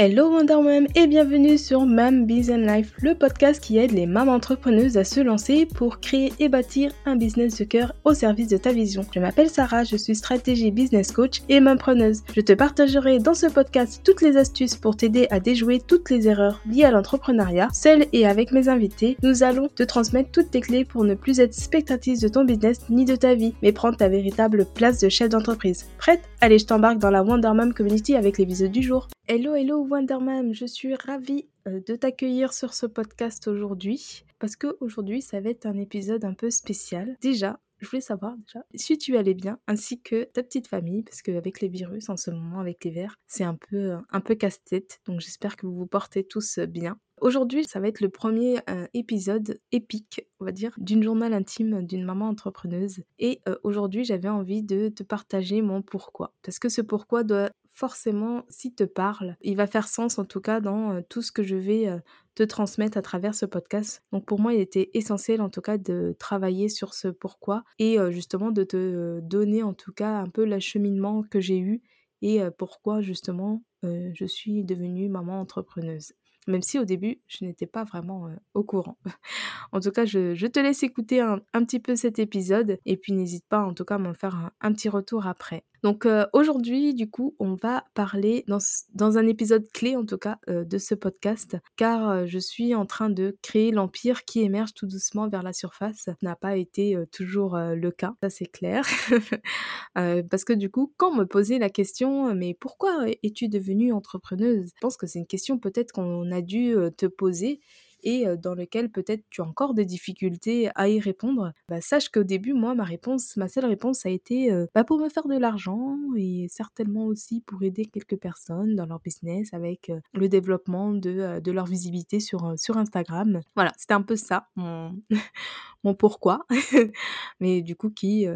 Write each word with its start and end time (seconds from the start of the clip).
Hello 0.00 0.30
Wonder 0.30 0.62
Mom 0.62 0.86
et 0.94 1.08
bienvenue 1.08 1.58
sur 1.58 1.84
Mam 1.84 2.24
Business 2.24 2.70
Life, 2.70 2.92
le 3.02 3.16
podcast 3.16 3.60
qui 3.60 3.78
aide 3.78 3.90
les 3.90 4.06
mamans 4.06 4.34
entrepreneuses 4.34 4.96
à 4.96 5.02
se 5.02 5.18
lancer 5.18 5.66
pour 5.66 5.98
créer 5.98 6.32
et 6.38 6.48
bâtir 6.48 6.92
un 7.04 7.16
business 7.16 7.58
de 7.58 7.64
cœur 7.64 7.92
au 8.04 8.14
service 8.14 8.46
de 8.46 8.58
ta 8.58 8.70
vision. 8.70 9.04
Je 9.12 9.18
m'appelle 9.18 9.50
Sarah, 9.50 9.82
je 9.82 9.96
suis 9.96 10.14
stratégie 10.14 10.70
business 10.70 11.10
coach 11.10 11.42
et 11.48 11.58
mampreneuse. 11.58 12.22
Je 12.32 12.40
te 12.42 12.52
partagerai 12.52 13.18
dans 13.18 13.34
ce 13.34 13.46
podcast 13.46 14.00
toutes 14.04 14.22
les 14.22 14.36
astuces 14.36 14.76
pour 14.76 14.96
t'aider 14.96 15.26
à 15.30 15.40
déjouer 15.40 15.80
toutes 15.84 16.10
les 16.10 16.28
erreurs 16.28 16.60
liées 16.70 16.84
à 16.84 16.92
l'entrepreneuriat. 16.92 17.66
Seule 17.72 18.06
et 18.12 18.24
avec 18.24 18.52
mes 18.52 18.68
invités, 18.68 19.16
nous 19.24 19.42
allons 19.42 19.66
te 19.66 19.82
transmettre 19.82 20.30
toutes 20.30 20.52
tes 20.52 20.60
clés 20.60 20.84
pour 20.84 21.02
ne 21.02 21.14
plus 21.16 21.40
être 21.40 21.54
spectatrice 21.54 22.20
de 22.20 22.28
ton 22.28 22.44
business 22.44 22.82
ni 22.88 23.04
de 23.04 23.16
ta 23.16 23.34
vie, 23.34 23.54
mais 23.62 23.72
prendre 23.72 23.96
ta 23.96 24.08
véritable 24.08 24.64
place 24.76 25.00
de 25.00 25.08
chef 25.08 25.30
d'entreprise. 25.30 25.86
Prête? 25.98 26.22
Allez, 26.40 26.60
je 26.60 26.66
t'embarque 26.66 26.98
dans 26.98 27.10
la 27.10 27.24
Wonder 27.24 27.50
Mom 27.52 27.74
Community 27.74 28.14
avec 28.14 28.38
l'épisode 28.38 28.70
du 28.70 28.82
jour. 28.82 29.08
Hello, 29.26 29.54
hello 29.54 29.87
Wonderman, 29.88 30.52
je 30.52 30.66
suis 30.66 30.94
ravie 30.94 31.48
euh, 31.66 31.80
de 31.86 31.96
t'accueillir 31.96 32.52
sur 32.52 32.74
ce 32.74 32.84
podcast 32.84 33.48
aujourd'hui 33.48 34.24
parce 34.38 34.54
que 34.54 34.76
aujourd'hui 34.80 35.22
ça 35.22 35.40
va 35.40 35.48
être 35.48 35.64
un 35.64 35.78
épisode 35.78 36.26
un 36.26 36.34
peu 36.34 36.50
spécial. 36.50 37.16
Déjà, 37.22 37.58
je 37.78 37.88
voulais 37.88 38.02
savoir 38.02 38.36
déjà 38.36 38.64
si 38.74 38.98
tu 38.98 39.16
allais 39.16 39.34
bien 39.34 39.58
ainsi 39.66 40.00
que 40.00 40.24
ta 40.24 40.42
petite 40.42 40.66
famille 40.66 41.04
parce 41.04 41.22
qu'avec 41.22 41.60
les 41.60 41.68
virus 41.68 42.10
en 42.10 42.18
ce 42.18 42.30
moment 42.30 42.60
avec 42.60 42.84
l'hiver, 42.84 43.16
c'est 43.28 43.44
un 43.44 43.54
peu 43.54 43.96
un 44.10 44.20
peu 44.20 44.34
casse-tête. 44.34 45.00
Donc 45.06 45.20
j'espère 45.20 45.56
que 45.56 45.66
vous 45.66 45.74
vous 45.74 45.86
portez 45.86 46.22
tous 46.22 46.58
bien. 46.58 46.98
Aujourd'hui, 47.20 47.64
ça 47.64 47.80
va 47.80 47.88
être 47.88 48.00
le 48.00 48.10
premier 48.10 48.58
euh, 48.70 48.86
épisode 48.94 49.58
épique, 49.72 50.20
on 50.38 50.44
va 50.44 50.52
dire, 50.52 50.72
d'une 50.78 51.02
journal 51.02 51.32
intime 51.32 51.82
d'une 51.82 52.04
maman 52.04 52.28
entrepreneuse. 52.28 53.02
Et 53.18 53.40
euh, 53.48 53.56
aujourd'hui, 53.64 54.04
j'avais 54.04 54.28
envie 54.28 54.62
de 54.62 54.88
te 54.88 55.02
partager 55.02 55.60
mon 55.62 55.82
pourquoi. 55.82 56.32
Parce 56.42 56.58
que 56.60 56.68
ce 56.68 56.80
pourquoi 56.80 57.24
doit 57.24 57.50
forcément, 57.78 58.44
s'il 58.48 58.74
te 58.74 58.82
parle, 58.82 59.36
il 59.40 59.56
va 59.56 59.68
faire 59.68 59.86
sens 59.86 60.18
en 60.18 60.24
tout 60.24 60.40
cas 60.40 60.60
dans 60.60 61.00
tout 61.02 61.22
ce 61.22 61.30
que 61.30 61.44
je 61.44 61.54
vais 61.54 61.88
te 62.34 62.42
transmettre 62.42 62.98
à 62.98 63.02
travers 63.02 63.36
ce 63.36 63.46
podcast. 63.46 64.02
Donc 64.10 64.26
pour 64.26 64.40
moi, 64.40 64.52
il 64.52 64.60
était 64.60 64.90
essentiel 64.94 65.40
en 65.40 65.48
tout 65.48 65.60
cas 65.60 65.78
de 65.78 66.16
travailler 66.18 66.68
sur 66.68 66.92
ce 66.92 67.06
pourquoi 67.06 67.62
et 67.78 67.98
justement 68.10 68.50
de 68.50 68.64
te 68.64 69.20
donner 69.20 69.62
en 69.62 69.74
tout 69.74 69.92
cas 69.92 70.18
un 70.18 70.26
peu 70.26 70.44
l'acheminement 70.44 71.22
que 71.22 71.40
j'ai 71.40 71.58
eu 71.58 71.80
et 72.20 72.40
pourquoi 72.58 73.00
justement 73.00 73.62
je 73.84 74.24
suis 74.26 74.64
devenue 74.64 75.08
maman 75.08 75.40
entrepreneuse 75.40 76.14
même 76.48 76.62
si 76.62 76.78
au 76.78 76.84
début, 76.84 77.20
je 77.28 77.44
n'étais 77.44 77.66
pas 77.66 77.84
vraiment 77.84 78.28
au 78.54 78.64
courant. 78.64 78.98
en 79.72 79.80
tout 79.80 79.90
cas, 79.90 80.04
je, 80.04 80.46
te 80.46 80.58
laisse 80.58 80.82
écouter 80.82 81.20
un, 81.20 81.40
petit 81.52 81.78
peu 81.78 81.94
cet 81.94 82.18
épisode 82.18 82.78
et 82.86 82.96
puis 82.96 83.12
n'hésite 83.12 83.44
pas 83.48 83.60
en 83.60 83.74
tout 83.74 83.84
cas 83.84 83.96
à 83.96 83.98
m'en 83.98 84.14
faire 84.14 84.50
un 84.60 84.72
petit 84.72 84.88
retour 84.88 85.26
après. 85.26 85.64
Donc 85.82 86.06
euh, 86.06 86.26
aujourd'hui, 86.32 86.94
du 86.94 87.08
coup, 87.08 87.34
on 87.38 87.54
va 87.54 87.84
parler 87.94 88.44
dans, 88.46 89.18
un 89.18 89.26
épisode 89.26 89.66
clé 89.72 89.96
en 89.96 90.04
tout 90.04 90.18
cas 90.18 90.38
euh, 90.48 90.64
de 90.64 90.78
ce 90.78 90.94
podcast, 90.94 91.56
car 91.76 92.08
euh, 92.08 92.26
je 92.26 92.38
suis 92.38 92.74
en 92.74 92.86
train 92.86 93.10
de 93.10 93.36
créer 93.42 93.70
l'empire 93.70 94.24
qui 94.24 94.40
émerge 94.40 94.74
tout 94.74 94.86
doucement 94.86 95.28
vers 95.28 95.42
la 95.42 95.52
surface. 95.52 95.96
Ça 96.04 96.14
n'a 96.22 96.36
pas 96.36 96.56
été 96.56 96.96
toujours 97.12 97.56
le 97.56 97.90
cas, 97.90 98.14
ça 98.22 98.30
c'est 98.30 98.46
clair. 98.46 98.84
parce 99.94 100.44
que 100.44 100.52
du 100.52 100.70
coup, 100.70 100.92
quand 100.96 101.14
me 101.14 101.24
posait 101.24 101.58
la 101.58 101.70
question, 101.70 102.34
mais 102.34 102.54
pourquoi 102.54 103.06
es-tu 103.22 103.48
devenue 103.48 103.92
entrepreneuse? 103.92 104.70
Je 104.74 104.80
pense 104.80 104.96
que 104.96 105.06
c'est 105.06 105.18
une 105.18 105.26
question 105.26 105.58
peut-être 105.58 105.92
qu'on 105.92 106.30
a 106.32 106.40
dû 106.40 106.74
te 106.96 107.06
poser 107.06 107.60
et 108.02 108.26
dans 108.36 108.54
lequel 108.54 108.90
peut-être 108.90 109.24
tu 109.30 109.40
as 109.40 109.44
encore 109.44 109.74
des 109.74 109.84
difficultés 109.84 110.70
à 110.74 110.88
y 110.88 111.00
répondre, 111.00 111.52
bah, 111.68 111.80
sache 111.80 112.08
qu'au 112.08 112.24
début, 112.24 112.52
moi, 112.52 112.74
ma 112.74 112.84
réponse, 112.84 113.36
ma 113.36 113.48
seule 113.48 113.66
réponse 113.66 114.06
a 114.06 114.10
été 114.10 114.50
bah, 114.74 114.84
pour 114.84 114.98
me 114.98 115.08
faire 115.08 115.26
de 115.26 115.36
l'argent 115.36 115.98
et 116.16 116.46
certainement 116.48 117.06
aussi 117.06 117.40
pour 117.40 117.62
aider 117.62 117.86
quelques 117.86 118.16
personnes 118.16 118.76
dans 118.76 118.86
leur 118.86 119.00
business 119.00 119.52
avec 119.52 119.92
le 120.14 120.28
développement 120.28 120.92
de, 120.92 121.40
de 121.40 121.52
leur 121.52 121.66
visibilité 121.66 122.20
sur, 122.20 122.54
sur 122.56 122.76
Instagram. 122.76 123.40
Voilà, 123.54 123.72
c'était 123.76 123.94
un 123.94 124.02
peu 124.02 124.16
ça, 124.16 124.48
mon, 124.56 125.00
mon 125.84 125.94
pourquoi, 125.94 126.46
mais 127.40 127.62
du 127.62 127.76
coup 127.76 127.90
qui 127.90 128.26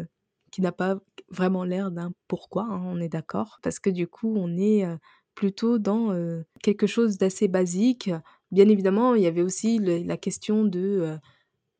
qui 0.51 0.61
n'a 0.61 0.71
pas 0.71 0.99
vraiment 1.29 1.63
l'air 1.63 1.89
d'un 1.89 2.13
pourquoi, 2.27 2.63
hein, 2.63 2.83
on 2.85 3.01
est 3.01 3.09
d'accord, 3.09 3.59
parce 3.63 3.79
que 3.79 3.89
du 3.89 4.07
coup 4.07 4.35
on 4.37 4.55
est 4.57 4.85
plutôt 5.35 5.79
dans 5.79 6.15
quelque 6.61 6.87
chose 6.87 7.17
d'assez 7.17 7.47
basique, 7.47 8.11
Bien 8.53 8.69
évidemment, 8.69 9.15
il 9.15 9.23
y 9.23 9.27
avait 9.27 9.41
aussi 9.41 9.79
la 9.79 10.15
question 10.15 10.63
de, 10.63 11.17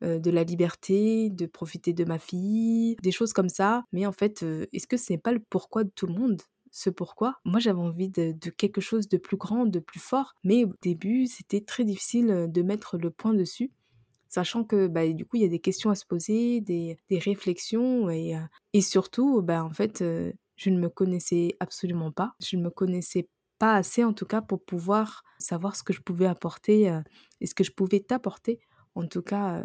de 0.02 0.30
la 0.30 0.42
liberté, 0.42 1.30
de 1.30 1.46
profiter 1.46 1.92
de 1.92 2.04
ma 2.04 2.18
fille, 2.18 2.96
des 3.00 3.12
choses 3.12 3.32
comme 3.32 3.48
ça. 3.48 3.84
Mais 3.92 4.06
en 4.06 4.12
fait, 4.12 4.44
est-ce 4.72 4.88
que 4.88 4.96
ce 4.96 5.12
n'est 5.12 5.18
pas 5.18 5.30
le 5.30 5.38
pourquoi 5.38 5.84
de 5.84 5.90
tout 5.94 6.08
le 6.08 6.14
monde 6.14 6.42
ce 6.72 6.90
pourquoi? 6.90 7.36
Moi, 7.44 7.60
j'avais 7.60 7.78
envie 7.78 8.08
de, 8.08 8.34
quelque 8.50 8.80
chose 8.80 9.08
de 9.08 9.16
plus 9.18 9.36
grand, 9.36 9.66
de 9.66 9.78
plus 9.78 10.00
fort, 10.00 10.34
mais 10.42 10.64
au 10.64 10.74
début, 10.82 11.26
c'était 11.28 11.60
très 11.60 11.84
difficile 11.84 12.48
de 12.50 12.62
mettre 12.62 12.98
le 12.98 13.12
point 13.12 13.34
dessus, 13.34 13.70
sachant 14.28 14.64
que 14.64 14.88
bah, 14.88 15.06
du 15.06 15.24
coup, 15.24 15.36
il 15.36 15.42
y 15.42 15.46
a 15.46 15.48
des 15.48 15.60
questions 15.60 15.90
à 15.90 15.94
se 15.94 16.04
poser, 16.04 16.60
des, 16.60 16.98
réflexions, 17.08 18.10
et, 18.10 18.36
et 18.72 18.80
surtout, 18.80 19.42
bah, 19.42 19.62
en 19.64 19.70
fait, 19.70 20.02
je 20.56 20.70
ne 20.70 20.78
me 20.80 20.88
connaissais 20.88 21.56
absolument 21.60 22.10
pas. 22.10 22.34
Je 22.42 22.56
ne 22.56 22.62
me 22.62 22.70
connaissais 22.70 23.28
pas 23.58 23.74
assez 23.74 24.04
en 24.04 24.12
tout 24.12 24.26
cas 24.26 24.42
pour 24.42 24.64
pouvoir 24.64 25.24
savoir 25.38 25.76
ce 25.76 25.82
que 25.82 25.92
je 25.92 26.00
pouvais 26.00 26.26
apporter 26.26 27.00
et 27.40 27.46
ce 27.46 27.54
que 27.54 27.64
je 27.64 27.72
pouvais 27.72 28.00
t'apporter, 28.00 28.60
en 28.94 29.06
tout 29.06 29.22
cas 29.22 29.64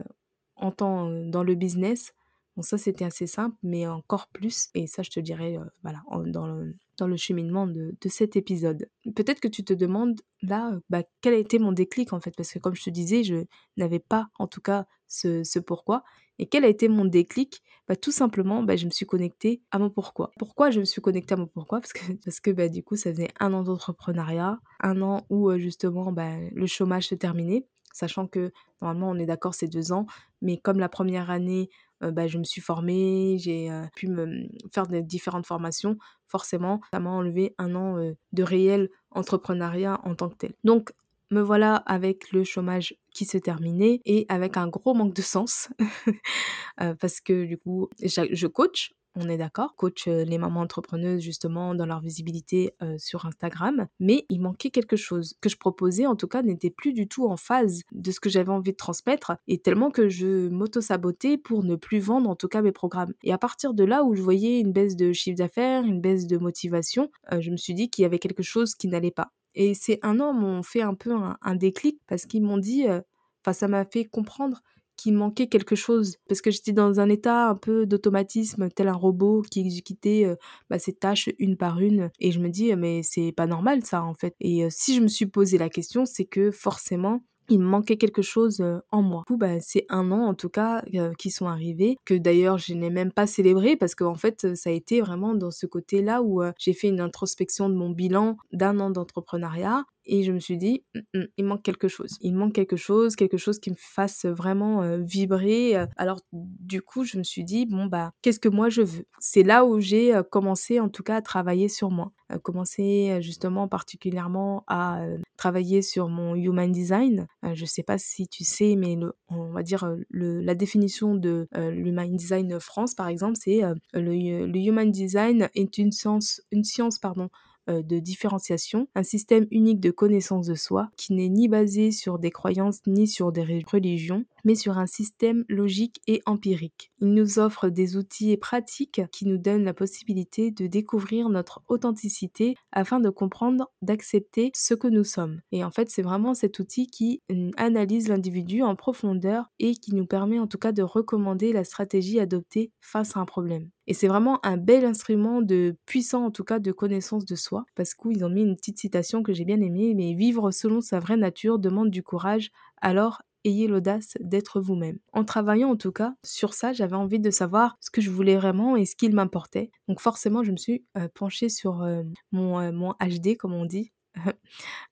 en 0.55 0.71
temps 0.71 1.09
dans 1.09 1.43
le 1.43 1.55
business. 1.55 2.13
Bon, 2.55 2.61
ça 2.63 2.77
c'était 2.77 3.05
assez 3.05 3.27
simple, 3.27 3.55
mais 3.63 3.87
encore 3.87 4.27
plus, 4.29 4.69
et 4.75 4.87
ça 4.87 5.03
je 5.03 5.09
te 5.11 5.19
dirais 5.19 5.57
voilà, 5.83 6.03
dans, 6.27 6.47
le, 6.47 6.75
dans 6.99 7.07
le 7.07 7.17
cheminement 7.17 7.67
de, 7.67 7.95
de 7.99 8.09
cet 8.09 8.35
épisode. 8.35 8.89
Peut-être 9.15 9.39
que 9.39 9.47
tu 9.47 9.63
te 9.63 9.73
demandes 9.73 10.19
là, 10.41 10.79
bah, 10.89 11.03
quel 11.21 11.33
a 11.33 11.37
été 11.37 11.59
mon 11.59 11.71
déclic 11.71 12.13
en 12.13 12.19
fait, 12.19 12.33
parce 12.35 12.51
que 12.51 12.59
comme 12.59 12.75
je 12.75 12.83
te 12.83 12.89
disais, 12.89 13.23
je 13.23 13.45
n'avais 13.77 13.99
pas 13.99 14.27
en 14.37 14.47
tout 14.47 14.61
cas 14.61 14.85
ce, 15.07 15.43
ce 15.43 15.59
pourquoi. 15.59 16.03
Et 16.37 16.47
quel 16.47 16.63
a 16.63 16.67
été 16.67 16.87
mon 16.87 17.05
déclic? 17.05 17.61
Bah, 17.87 17.95
Tout 17.95 18.11
simplement, 18.11 18.63
bah, 18.63 18.75
je 18.75 18.85
me 18.85 18.91
suis 18.91 19.05
connectée 19.05 19.61
à 19.71 19.79
mon 19.79 19.89
pourquoi. 19.89 20.31
Pourquoi 20.39 20.71
je 20.71 20.79
me 20.79 20.85
suis 20.85 21.01
connectée 21.01 21.33
à 21.33 21.37
mon 21.37 21.47
pourquoi? 21.47 21.81
Parce 21.81 21.93
que, 21.93 21.99
parce 22.25 22.39
que 22.39 22.51
bah, 22.51 22.69
du 22.69 22.83
coup, 22.83 22.95
ça 22.95 23.11
faisait 23.11 23.29
un 23.39 23.53
an 23.53 23.63
d'entrepreneuriat, 23.63 24.59
un 24.81 25.01
an 25.01 25.25
où 25.29 25.51
justement 25.57 26.11
bah, 26.11 26.37
le 26.53 26.67
chômage 26.67 27.07
se 27.07 27.15
terminait, 27.15 27.65
sachant 27.93 28.27
que 28.27 28.51
normalement, 28.81 29.09
on 29.09 29.15
est 29.19 29.25
d'accord, 29.25 29.53
c'est 29.53 29.67
deux 29.67 29.91
ans, 29.91 30.05
mais 30.41 30.57
comme 30.57 30.79
la 30.79 30.89
première 30.89 31.29
année, 31.29 31.69
bah, 32.01 32.27
je 32.27 32.37
me 32.37 32.43
suis 32.43 32.61
formée, 32.61 33.37
j'ai 33.39 33.69
pu 33.95 34.07
me 34.07 34.47
faire 34.73 34.87
des 34.87 35.01
différentes 35.01 35.45
formations, 35.45 35.97
forcément, 36.27 36.81
ça 36.93 36.99
m'a 36.99 37.09
enlevé 37.09 37.55
un 37.57 37.75
an 37.75 37.97
de 38.31 38.43
réel 38.43 38.89
entrepreneuriat 39.11 39.99
en 40.03 40.15
tant 40.15 40.29
que 40.29 40.35
tel. 40.35 40.53
Donc, 40.63 40.91
me 41.31 41.41
voilà 41.41 41.75
avec 41.75 42.31
le 42.31 42.43
chômage 42.43 42.95
qui 43.13 43.25
se 43.25 43.37
terminait 43.37 44.01
et 44.05 44.25
avec 44.29 44.57
un 44.57 44.67
gros 44.67 44.93
manque 44.93 45.13
de 45.13 45.21
sens 45.21 45.69
parce 46.99 47.21
que 47.21 47.45
du 47.45 47.57
coup 47.57 47.87
je 48.01 48.47
coach 48.47 48.93
on 49.15 49.27
est 49.29 49.37
d'accord, 49.37 49.75
coach 49.75 50.07
les 50.07 50.37
mamans 50.37 50.61
entrepreneuses 50.61 51.21
justement 51.21 51.75
dans 51.75 51.85
leur 51.85 51.99
visibilité 51.99 52.73
sur 52.97 53.25
Instagram, 53.25 53.87
mais 53.99 54.25
il 54.29 54.41
manquait 54.41 54.69
quelque 54.69 54.95
chose 54.95 55.35
que 55.41 55.49
je 55.49 55.57
proposais 55.57 56.05
en 56.05 56.15
tout 56.15 56.27
cas 56.27 56.41
n'était 56.41 56.69
plus 56.69 56.93
du 56.93 57.07
tout 57.07 57.27
en 57.27 57.37
phase 57.37 57.81
de 57.91 58.11
ce 58.11 58.19
que 58.19 58.29
j'avais 58.29 58.51
envie 58.51 58.71
de 58.71 58.77
transmettre 58.77 59.33
et 59.47 59.57
tellement 59.59 59.91
que 59.91 60.09
je 60.09 60.49
m'auto-sabotais 60.49 61.37
pour 61.37 61.63
ne 61.63 61.75
plus 61.75 61.99
vendre 61.99 62.29
en 62.29 62.35
tout 62.35 62.47
cas 62.47 62.61
mes 62.61 62.71
programmes. 62.71 63.13
Et 63.23 63.33
à 63.33 63.37
partir 63.37 63.73
de 63.73 63.83
là 63.83 64.03
où 64.03 64.15
je 64.15 64.21
voyais 64.21 64.59
une 64.59 64.71
baisse 64.71 64.95
de 64.95 65.13
chiffre 65.13 65.37
d'affaires, 65.37 65.83
une 65.83 66.01
baisse 66.01 66.27
de 66.27 66.37
motivation, 66.37 67.11
je 67.39 67.51
me 67.51 67.57
suis 67.57 67.73
dit 67.73 67.89
qu'il 67.89 68.03
y 68.03 68.05
avait 68.05 68.19
quelque 68.19 68.43
chose 68.43 68.75
qui 68.75 68.87
n'allait 68.87 69.11
pas. 69.11 69.31
Et 69.55 69.73
ces 69.73 69.99
un 70.03 70.19
an 70.19 70.33
m'ont 70.33 70.63
fait 70.63 70.81
un 70.81 70.93
peu 70.93 71.13
un, 71.13 71.55
déclic 71.55 71.99
parce 72.07 72.25
qu'ils 72.25 72.43
m'ont 72.43 72.57
dit, 72.57 72.85
enfin 72.85 73.53
ça 73.53 73.67
m'a 73.67 73.85
fait 73.85 74.05
comprendre 74.05 74.61
qu'il 74.99 75.13
manquait 75.13 75.47
quelque 75.47 75.75
chose. 75.75 76.17
Parce 76.27 76.41
que 76.41 76.51
j'étais 76.51 76.71
dans 76.73 76.99
un 76.99 77.09
état 77.09 77.49
un 77.49 77.55
peu 77.55 77.85
d'automatisme 77.85 78.69
tel 78.69 78.87
un 78.87 78.93
robot 78.93 79.41
qui 79.49 79.61
exécutait 79.61 80.35
bah, 80.69 80.79
ses 80.79 80.93
tâches 80.93 81.29
une 81.39 81.57
par 81.57 81.79
une. 81.79 82.09
Et 82.19 82.31
je 82.31 82.39
me 82.39 82.49
dis 82.49 82.75
mais 82.75 83.01
c'est 83.03 83.31
pas 83.31 83.47
normal 83.47 83.83
ça 83.85 84.03
en 84.03 84.13
fait. 84.13 84.35
Et 84.39 84.67
si 84.69 84.95
je 84.95 85.01
me 85.01 85.07
suis 85.07 85.25
posé 85.25 85.57
la 85.57 85.69
question 85.69 86.05
c'est 86.05 86.25
que 86.25 86.51
forcément 86.51 87.23
il 87.51 87.59
manquait 87.59 87.97
quelque 87.97 88.21
chose 88.21 88.63
en 88.91 89.01
moi. 89.01 89.23
Du 89.27 89.33
coup, 89.33 89.37
bah, 89.37 89.59
c'est 89.59 89.85
un 89.89 90.11
an 90.11 90.27
en 90.27 90.35
tout 90.35 90.49
cas 90.49 90.83
qui 91.17 91.31
sont 91.31 91.47
arrivés, 91.47 91.97
que 92.05 92.13
d'ailleurs 92.13 92.59
je 92.59 92.75
n'ai 92.75 92.91
même 92.91 93.11
pas 93.11 93.25
célébré 93.25 93.75
parce 93.75 93.95
qu'en 93.95 94.13
fait 94.15 94.55
ça 94.55 94.69
a 94.69 94.73
été 94.73 95.01
vraiment 95.01 95.33
dans 95.33 95.49
ce 95.51 95.65
côté-là 95.65 96.21
où 96.21 96.43
j'ai 96.59 96.73
fait 96.73 96.89
une 96.89 97.01
introspection 97.01 97.69
de 97.69 97.73
mon 97.73 97.89
bilan 97.89 98.37
d'un 98.51 98.79
an 98.79 98.91
d'entrepreneuriat 98.91 99.83
et 100.09 100.23
je 100.23 100.31
me 100.31 100.39
suis 100.39 100.57
dit, 100.57 100.83
«Mmh, 100.95 100.99
mmh, 101.19 101.23
il 101.37 101.45
manque 101.45 101.63
quelque 101.63 101.87
chose. 101.87 102.17
Il 102.21 102.35
manque 102.35 102.53
quelque 102.53 102.75
chose, 102.75 103.15
quelque 103.15 103.37
chose 103.37 103.59
qui 103.59 103.69
me 103.69 103.75
fasse 103.77 104.25
vraiment 104.25 104.97
vibrer. 104.97 105.75
Alors 105.97 106.19
du 106.31 106.81
coup, 106.81 107.03
je 107.05 107.17
me 107.17 107.23
suis 107.23 107.43
dit, 107.43 107.65
bon, 107.65 107.85
bah, 107.85 108.11
qu'est-ce 108.21 108.39
que 108.39 108.49
moi 108.49 108.69
je 108.69 108.81
veux? 108.81 109.05
C'est 109.19 109.43
là 109.43 109.65
où 109.65 109.79
j'ai 109.79 110.19
commencé 110.31 110.79
en 110.79 110.89
tout 110.89 111.03
cas 111.03 111.17
à 111.17 111.21
travailler 111.21 111.69
sur 111.69 111.91
moi. 111.91 112.11
À 112.29 112.37
commencer 112.37 113.17
justement 113.21 113.67
particulièrement 113.67 114.63
à 114.67 115.01
travailler 115.37 115.81
sur 115.81 116.09
mon 116.09 116.35
human 116.35 116.71
design. 116.71 117.27
je 117.53 117.61
ne 117.61 117.65
sais 117.67 117.83
pas 117.83 117.97
si 117.97 118.27
tu 118.27 118.43
sais, 118.43 118.75
mais 118.75 118.97
on 119.29 119.51
va 119.51 119.63
dire 119.63 119.89
le, 120.09 120.41
la 120.41 120.55
définition 120.55 121.15
de 121.15 121.47
l'human 121.55 122.15
design 122.15 122.59
France, 122.59 122.93
par 122.95 123.07
exemple, 123.07 123.37
c'est 123.41 123.61
le, 123.93 124.45
le, 124.45 124.59
human 124.59 124.91
design 124.91 125.49
est 125.55 125.77
une 125.77 125.91
science, 125.91 126.41
une 126.51 126.63
science 126.63 126.99
pardon, 126.99 127.29
de 127.69 127.99
différenciation, 127.99 128.87
un 128.95 129.03
système 129.03 129.47
unique 129.51 129.79
de 129.79 129.91
connaissance 129.91 130.47
de 130.47 130.55
soi 130.55 130.89
qui 130.97 131.13
n'est 131.13 131.29
ni 131.29 131.47
basé 131.47 131.91
sur 131.91 132.19
des 132.19 132.31
croyances 132.31 132.79
ni 132.87 133.07
sur 133.07 133.31
des 133.31 133.63
religions, 133.71 134.25
mais 134.43 134.55
sur 134.55 134.77
un 134.77 134.87
système 134.87 135.45
logique 135.47 136.01
et 136.07 136.21
empirique. 136.25 136.91
Il 137.01 137.13
nous 137.13 137.39
offre 137.39 137.69
des 137.69 137.97
outils 137.97 138.31
et 138.31 138.37
pratiques 138.37 139.01
qui 139.11 139.25
nous 139.25 139.37
donnent 139.37 139.63
la 139.63 139.73
possibilité 139.73 140.51
de 140.51 140.67
découvrir 140.67 141.29
notre 141.29 141.61
authenticité 141.67 142.55
afin 142.71 142.99
de 142.99 143.09
comprendre, 143.09 143.71
d'accepter 143.81 144.51
ce 144.55 144.73
que 144.73 144.87
nous 144.87 145.03
sommes. 145.03 145.41
Et 145.51 145.63
en 145.63 145.71
fait, 145.71 145.89
c'est 145.89 146.01
vraiment 146.01 146.33
cet 146.33 146.59
outil 146.59 146.87
qui 146.87 147.21
hum, 147.29 147.51
analyse 147.57 148.07
l'individu 148.07 148.63
en 148.63 148.75
profondeur 148.75 149.51
et 149.59 149.75
qui 149.75 149.93
nous 149.95 150.05
permet 150.05 150.39
en 150.39 150.47
tout 150.47 150.57
cas 150.57 150.71
de 150.71 150.83
recommander 150.83 151.53
la 151.53 151.63
stratégie 151.63 152.19
adoptée 152.19 152.71
face 152.81 153.15
à 153.15 153.19
un 153.19 153.25
problème. 153.25 153.69
Et 153.89 153.95
c'est 153.95 154.07
vraiment 154.07 154.39
un 154.45 154.57
bel 154.57 154.85
instrument 154.85 155.41
de 155.41 155.75
puissant, 155.87 156.23
en 156.23 156.29
tout 156.29 156.43
cas, 156.43 156.59
de 156.59 156.71
connaissance 156.71 157.25
de 157.25 157.35
soi, 157.35 157.65
parce 157.73 157.95
qu'ils 157.95 158.23
ont 158.23 158.29
mis 158.29 158.43
une 158.43 158.55
petite 158.55 158.77
citation 158.77 159.23
que 159.23 159.33
j'ai 159.33 159.45
bien 159.45 159.59
aimée, 159.61 159.95
mais 159.95 160.13
vivre 160.13 160.51
selon 160.51 160.79
sa 160.79 160.99
vraie 160.99 161.17
nature 161.17 161.57
demande 161.57 161.89
du 161.89 162.03
courage, 162.03 162.51
alors 162.81 163.23
ayez 163.45 163.67
l'audace 163.67 164.15
d'être 164.19 164.61
vous-même. 164.61 164.99
En 165.11 165.23
travaillant 165.23 165.71
en 165.71 165.75
tout 165.75 165.91
cas 165.91 166.13
sur 166.23 166.53
ça, 166.53 166.71
j'avais 166.71 166.95
envie 166.95 167.19
de 167.19 167.31
savoir 167.31 167.77
ce 167.79 167.89
que 167.89 167.99
je 167.99 168.11
voulais 168.11 168.35
vraiment 168.37 168.75
et 168.75 168.85
ce 168.85 168.95
qu'il 168.95 169.15
m'importait. 169.15 169.71
Donc 169.87 170.01
forcément, 170.01 170.43
je 170.43 170.51
me 170.51 170.57
suis 170.57 170.85
euh, 170.95 171.07
penchée 171.15 171.49
sur 171.49 171.81
euh, 171.81 172.03
mon, 172.31 172.59
euh, 172.59 172.71
mon 172.71 172.93
HD, 173.01 173.37
comme 173.37 173.53
on 173.53 173.65
dit, 173.65 173.91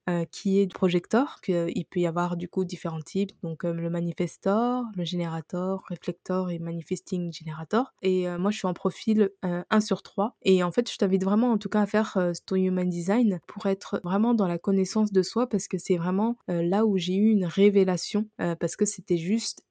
Euh, 0.08 0.24
qui 0.30 0.58
est 0.58 0.72
projector. 0.72 1.36
il 1.48 1.84
peut 1.84 2.00
y 2.00 2.06
avoir 2.06 2.38
du 2.38 2.48
coup 2.48 2.64
différents 2.64 3.02
types, 3.02 3.32
donc 3.42 3.64
le 3.64 3.90
manifestor, 3.90 4.84
le 4.96 5.04
générateur, 5.04 5.82
reflector 5.90 6.50
et 6.50 6.58
manifesting 6.58 7.30
generator. 7.30 7.92
Et 8.00 8.26
moi, 8.38 8.50
je 8.50 8.56
suis 8.56 8.66
en 8.66 8.72
profil 8.72 9.30
1 9.42 9.80
sur 9.80 10.02
3. 10.02 10.34
Et 10.42 10.62
en 10.62 10.72
fait, 10.72 10.90
je 10.90 10.96
t'invite 10.96 11.24
vraiment 11.24 11.52
en 11.52 11.58
tout 11.58 11.68
cas 11.68 11.82
à 11.82 11.86
faire 11.86 12.16
ton 12.46 12.56
human 12.56 12.88
design 12.88 13.40
pour 13.46 13.66
être 13.66 14.00
vraiment 14.02 14.32
dans 14.32 14.48
la 14.48 14.56
connaissance 14.56 15.12
de 15.12 15.22
soi 15.22 15.46
parce 15.46 15.68
que 15.68 15.76
c'est 15.76 15.98
vraiment 15.98 16.38
là 16.48 16.86
où 16.86 16.96
j'ai 16.96 17.14
eu 17.14 17.28
une 17.30 17.44
révélation 17.44 18.26
parce 18.38 18.76
que 18.76 18.86
c'était 18.86 19.18
juste 19.18 19.62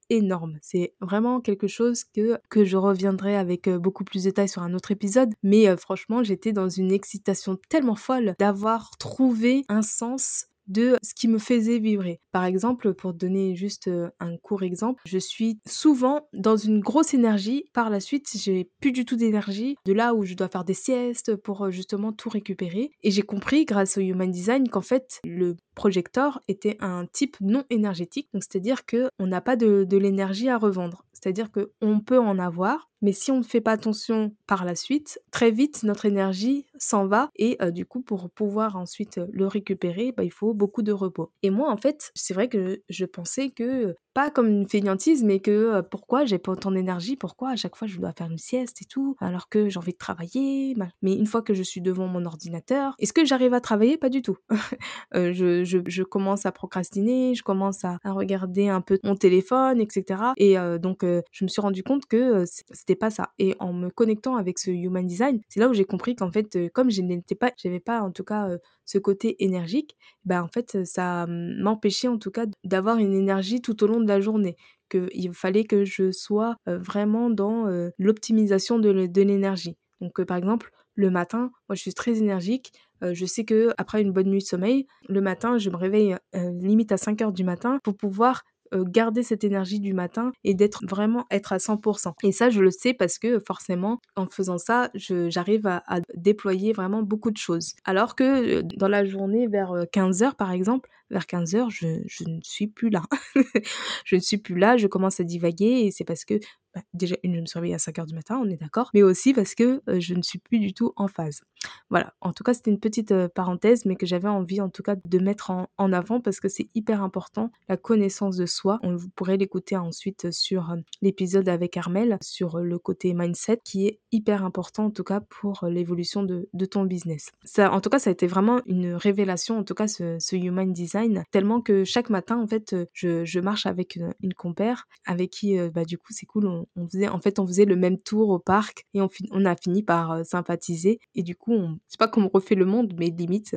C'est 0.61 0.93
vraiment 1.01 1.41
quelque 1.41 1.67
chose 1.67 2.03
que, 2.03 2.39
que 2.49 2.63
je 2.65 2.77
reviendrai 2.77 3.35
avec 3.35 3.69
beaucoup 3.69 4.03
plus 4.03 4.23
de 4.23 4.29
détails 4.29 4.49
sur 4.49 4.61
un 4.61 4.73
autre 4.73 4.91
épisode. 4.91 5.33
Mais 5.43 5.75
franchement, 5.77 6.23
j'étais 6.23 6.53
dans 6.53 6.69
une 6.69 6.91
excitation 6.91 7.57
tellement 7.69 7.95
folle 7.95 8.35
d'avoir 8.39 8.91
trouvé 8.97 9.63
un 9.69 9.81
sens 9.81 10.45
de 10.67 10.97
ce 11.03 11.13
qui 11.13 11.27
me 11.27 11.39
faisait 11.39 11.79
vibrer. 11.79 12.19
Par 12.31 12.45
exemple, 12.45 12.93
pour 12.93 13.13
donner 13.13 13.55
juste 13.55 13.89
un 14.19 14.37
court 14.37 14.63
exemple, 14.63 15.01
je 15.05 15.17
suis 15.17 15.59
souvent 15.67 16.27
dans 16.33 16.57
une 16.57 16.79
grosse 16.79 17.13
énergie. 17.13 17.65
Par 17.73 17.89
la 17.89 17.99
suite, 17.99 18.29
j'ai 18.35 18.69
plus 18.81 18.91
du 18.91 19.05
tout 19.05 19.15
d'énergie. 19.15 19.75
De 19.85 19.93
là 19.93 20.13
où 20.13 20.23
je 20.23 20.33
dois 20.33 20.47
faire 20.47 20.63
des 20.63 20.73
siestes 20.73 21.35
pour 21.35 21.71
justement 21.71 22.11
tout 22.11 22.29
récupérer. 22.29 22.91
Et 23.03 23.11
j'ai 23.11 23.21
compris 23.21 23.65
grâce 23.65 23.97
au 23.97 24.01
Human 24.01 24.29
Design 24.29 24.69
qu'en 24.69 24.81
fait, 24.81 25.19
le 25.23 25.55
projecteur 25.75 26.41
était 26.47 26.77
un 26.79 27.05
type 27.05 27.37
non 27.41 27.63
énergétique. 27.69 28.29
Donc, 28.33 28.43
c'est-à-dire 28.43 28.85
qu'on 28.85 29.27
n'a 29.27 29.41
pas 29.41 29.55
de, 29.55 29.83
de 29.83 29.97
l'énergie 29.97 30.49
à 30.49 30.57
revendre. 30.57 31.06
C'est-à-dire 31.21 31.49
qu'on 31.51 31.99
peut 31.99 32.19
en 32.19 32.37
avoir, 32.39 32.89
mais 33.01 33.11
si 33.11 33.31
on 33.31 33.39
ne 33.39 33.43
fait 33.43 33.61
pas 33.61 33.71
attention 33.71 34.35
par 34.47 34.65
la 34.65 34.75
suite, 34.75 35.19
très 35.31 35.51
vite 35.51 35.83
notre 35.83 36.05
énergie 36.05 36.65
s'en 36.77 37.07
va 37.07 37.29
et 37.35 37.57
du 37.71 37.85
coup 37.85 38.01
pour 38.01 38.29
pouvoir 38.29 38.75
ensuite 38.75 39.19
le 39.31 39.47
récupérer, 39.47 40.11
bah, 40.11 40.23
il 40.23 40.31
faut 40.31 40.53
beaucoup 40.53 40.81
de 40.83 40.91
repos. 40.91 41.31
Et 41.43 41.49
moi 41.49 41.71
en 41.71 41.77
fait, 41.77 42.11
c'est 42.15 42.33
vrai 42.33 42.49
que 42.49 42.81
je 42.89 43.05
pensais 43.05 43.49
que 43.49 43.95
pas 44.17 44.31
comme 44.31 44.47
une 44.47 44.67
fainéantise, 44.67 45.23
mais 45.23 45.39
que 45.39 45.81
pourquoi 45.91 46.25
j'ai 46.25 46.39
pas 46.39 46.53
autant 46.53 46.71
d'énergie, 46.71 47.15
pourquoi 47.15 47.51
à 47.51 47.55
chaque 47.55 47.75
fois 47.75 47.87
je 47.87 47.99
dois 47.99 48.13
faire 48.13 48.31
une 48.31 48.39
sieste 48.39 48.81
et 48.81 48.85
tout, 48.85 49.15
alors 49.19 49.47
que 49.47 49.69
j'ai 49.69 49.77
envie 49.77 49.91
de 49.91 49.97
travailler. 49.99 50.75
Mais 51.03 51.13
une 51.13 51.27
fois 51.27 51.43
que 51.43 51.53
je 51.53 51.61
suis 51.61 51.81
devant 51.81 52.07
mon 52.07 52.25
ordinateur, 52.25 52.95
est-ce 52.97 53.13
que 53.13 53.25
j'arrive 53.25 53.53
à 53.53 53.61
travailler? 53.61 53.95
Pas 53.95 54.09
du 54.09 54.23
tout. 54.23 54.37
je, 55.13 55.63
je, 55.63 56.01
commence 56.01 56.47
à 56.47 56.51
procrastiner, 56.51 57.35
je 57.35 57.43
commence 57.43 57.85
à, 57.85 57.99
regarder 58.05 58.69
un 58.69 58.81
peu 58.81 58.97
mon 59.03 59.15
téléphone, 59.15 59.79
etc. 59.79 60.19
Et 60.37 60.55
donc 60.81 61.03
je 61.03 61.45
me 61.45 61.47
suis 61.47 61.61
rendu 61.61 61.83
compte 61.83 62.07
que 62.07 62.43
c'était 62.71 62.95
pas 62.95 63.11
ça. 63.11 63.33
Et 63.37 63.53
en 63.59 63.71
me 63.71 63.91
connectant 63.91 64.35
avec 64.35 64.57
ce 64.57 64.71
Human 64.71 65.05
Design, 65.05 65.41
c'est 65.47 65.59
là 65.59 65.69
où 65.69 65.73
j'ai 65.73 65.85
compris 65.85 66.15
qu'en 66.15 66.31
fait, 66.31 66.57
comme 66.73 66.89
je 66.89 67.03
n'étais 67.03 67.35
pas, 67.35 67.51
j'avais 67.55 67.79
pas 67.79 68.01
en 68.01 68.09
tout 68.09 68.23
cas 68.23 68.49
ce 68.87 68.97
côté 68.97 69.43
énergique, 69.43 69.95
bah 70.25 70.43
en 70.43 70.47
fait, 70.47 70.85
ça 70.85 71.27
m'empêchait 71.27 72.07
en 72.07 72.17
tout 72.17 72.31
cas 72.31 72.45
d'avoir 72.63 72.97
une 72.97 73.13
énergie 73.13 73.61
tout 73.61 73.83
au 73.83 73.87
long 73.87 73.99
de 73.99 74.06
la 74.07 74.21
journée. 74.21 74.55
Qu'il 74.89 75.33
fallait 75.33 75.65
que 75.65 75.83
je 75.85 76.11
sois 76.11 76.55
vraiment 76.65 77.29
dans 77.29 77.65
l'optimisation 77.97 78.79
de 78.79 79.21
l'énergie. 79.21 79.75
Donc, 80.01 80.23
par 80.23 80.37
exemple, 80.37 80.71
le 80.95 81.11
matin, 81.11 81.51
moi 81.69 81.75
je 81.75 81.81
suis 81.81 81.93
très 81.93 82.17
énergique. 82.17 82.71
je 83.01 83.25
sais 83.25 83.43
que 83.45 83.73
après 83.77 84.01
une 84.01 84.11
bonne 84.11 84.29
nuit 84.29 84.39
de 84.39 84.43
sommeil, 84.43 84.87
le 85.09 85.21
matin, 85.21 85.57
je 85.57 85.69
me 85.69 85.75
réveille 85.75 86.15
limite 86.33 86.91
à 86.91 86.97
5 86.97 87.21
heures 87.21 87.33
du 87.33 87.43
matin 87.43 87.79
pour 87.83 87.95
pouvoir 87.95 88.43
garder 88.73 89.23
cette 89.23 89.43
énergie 89.43 89.79
du 89.79 89.93
matin 89.93 90.31
et 90.43 90.53
d'être 90.53 90.85
vraiment 90.87 91.25
être 91.31 91.53
à 91.53 91.57
100%. 91.57 92.13
Et 92.23 92.31
ça, 92.31 92.49
je 92.49 92.61
le 92.61 92.71
sais 92.71 92.93
parce 92.93 93.17
que 93.19 93.39
forcément, 93.45 93.99
en 94.15 94.27
faisant 94.27 94.57
ça, 94.57 94.89
j'arrive 94.95 95.67
à, 95.67 95.81
déployer 96.15 96.73
vraiment 96.73 97.01
beaucoup 97.01 97.31
de 97.31 97.37
choses. 97.37 97.73
Alors 97.85 98.15
que 98.15 98.61
dans 98.61 98.87
la 98.87 99.05
journée, 99.05 99.47
vers 99.47 99.71
15h 99.93 100.35
par 100.35 100.51
exemple, 100.51 100.89
vers 101.09 101.23
15h, 101.23 101.69
je, 101.69 101.87
je 102.05 102.23
ne 102.25 102.39
suis 102.43 102.67
plus 102.67 102.89
là. 102.89 103.03
je 104.05 104.15
ne 104.15 104.21
suis 104.21 104.37
plus 104.37 104.57
là, 104.57 104.77
je 104.77 104.87
commence 104.87 105.19
à 105.19 105.23
divaguer 105.23 105.85
et 105.85 105.91
c'est 105.91 106.03
parce 106.03 106.25
que 106.25 106.39
bah, 106.77 106.83
déjà, 106.93 107.15
une, 107.23 107.35
je 107.35 107.41
me 107.41 107.45
suis 107.45 107.57
réveillée 107.57 107.75
à 107.75 107.77
5h 107.77 108.05
du 108.05 108.13
matin, 108.13 108.39
on 108.41 108.49
est 108.49 108.57
d'accord, 108.57 108.91
mais 108.93 109.01
aussi 109.01 109.33
parce 109.33 109.55
que 109.55 109.81
je 109.87 110.13
ne 110.13 110.21
suis 110.21 110.39
plus 110.39 110.59
du 110.59 110.73
tout 110.73 110.93
en 110.95 111.07
phase. 111.07 111.41
Voilà, 111.89 112.13
en 112.21 112.33
tout 112.33 112.43
cas, 112.43 112.53
c'était 112.53 112.69
une 112.69 112.79
petite 112.79 113.13
parenthèse, 113.29 113.85
mais 113.85 113.95
que 113.95 114.05
j'avais 114.05 114.27
envie 114.27 114.61
en 114.61 114.69
tout 114.69 114.83
cas 114.83 114.95
de 114.95 115.19
mettre 115.19 115.51
en, 115.51 115.93
avant 115.93 116.21
parce 116.21 116.39
que 116.39 116.49
c'est 116.49 116.69
hyper 116.75 117.01
important, 117.01 117.51
la 117.67 117.77
connaissance 117.77 118.37
de 118.37 118.45
soi. 118.45 118.79
On, 118.83 118.95
vous 118.95 119.09
pourrez 119.09 119.37
l'écouter 119.37 119.75
ensuite 119.75 120.31
sur 120.31 120.75
l'épisode 121.01 121.49
avec 121.49 121.77
Armel, 121.77 122.17
sur 122.21 122.59
le 122.59 122.77
côté 122.77 123.13
mindset, 123.13 123.59
qui 123.63 123.87
est 123.87 123.99
hyper 124.11 124.43
important 124.43 124.85
en 124.85 124.91
tout 124.91 125.03
cas 125.03 125.21
pour 125.21 125.65
l'évolution 125.65 126.23
de, 126.23 126.47
ton 126.69 126.83
business. 126.83 127.31
Ça, 127.45 127.71
en 127.71 127.79
tout 127.79 127.89
cas, 127.89 127.99
ça 127.99 128.09
a 128.09 128.13
été 128.13 128.27
vraiment 128.27 128.61
une 128.65 128.93
révélation, 128.93 129.57
en 129.57 129.63
tout 129.63 129.73
cas, 129.73 129.87
ce, 129.87 130.17
ce 130.19 130.35
Human 130.35 130.73
Design, 130.73 131.23
tellement 131.31 131.61
que 131.61 131.85
chaque 131.85 132.09
matin, 132.09 132.37
en 132.37 132.47
fait, 132.47 132.75
je, 132.93 133.39
marche 133.39 133.65
avec 133.65 133.95
une, 133.95 134.33
compère 134.33 134.87
avec 135.05 135.29
qui, 135.31 135.57
bah, 135.69 135.85
du 135.85 135.97
coup, 135.97 136.11
c'est 136.11 136.25
cool, 136.25 136.65
on, 136.75 136.87
faisait, 136.87 137.07
en 137.07 137.19
fait, 137.19 137.39
on 137.39 137.47
faisait 137.47 137.65
le 137.65 137.75
même 137.75 137.97
tour 137.97 138.29
au 138.29 138.39
parc 138.39 138.85
et 138.93 139.01
on, 139.01 139.09
on 139.31 139.45
a 139.45 139.55
fini 139.55 139.83
par 139.83 140.25
sympathiser. 140.25 140.99
Et 141.15 141.23
du 141.23 141.35
coup, 141.35 141.53
c'est 141.87 141.99
pas 141.99 142.07
qu'on 142.07 142.27
refait 142.27 142.55
le 142.55 142.65
monde, 142.65 142.93
mais 142.97 143.07
limite, 143.07 143.55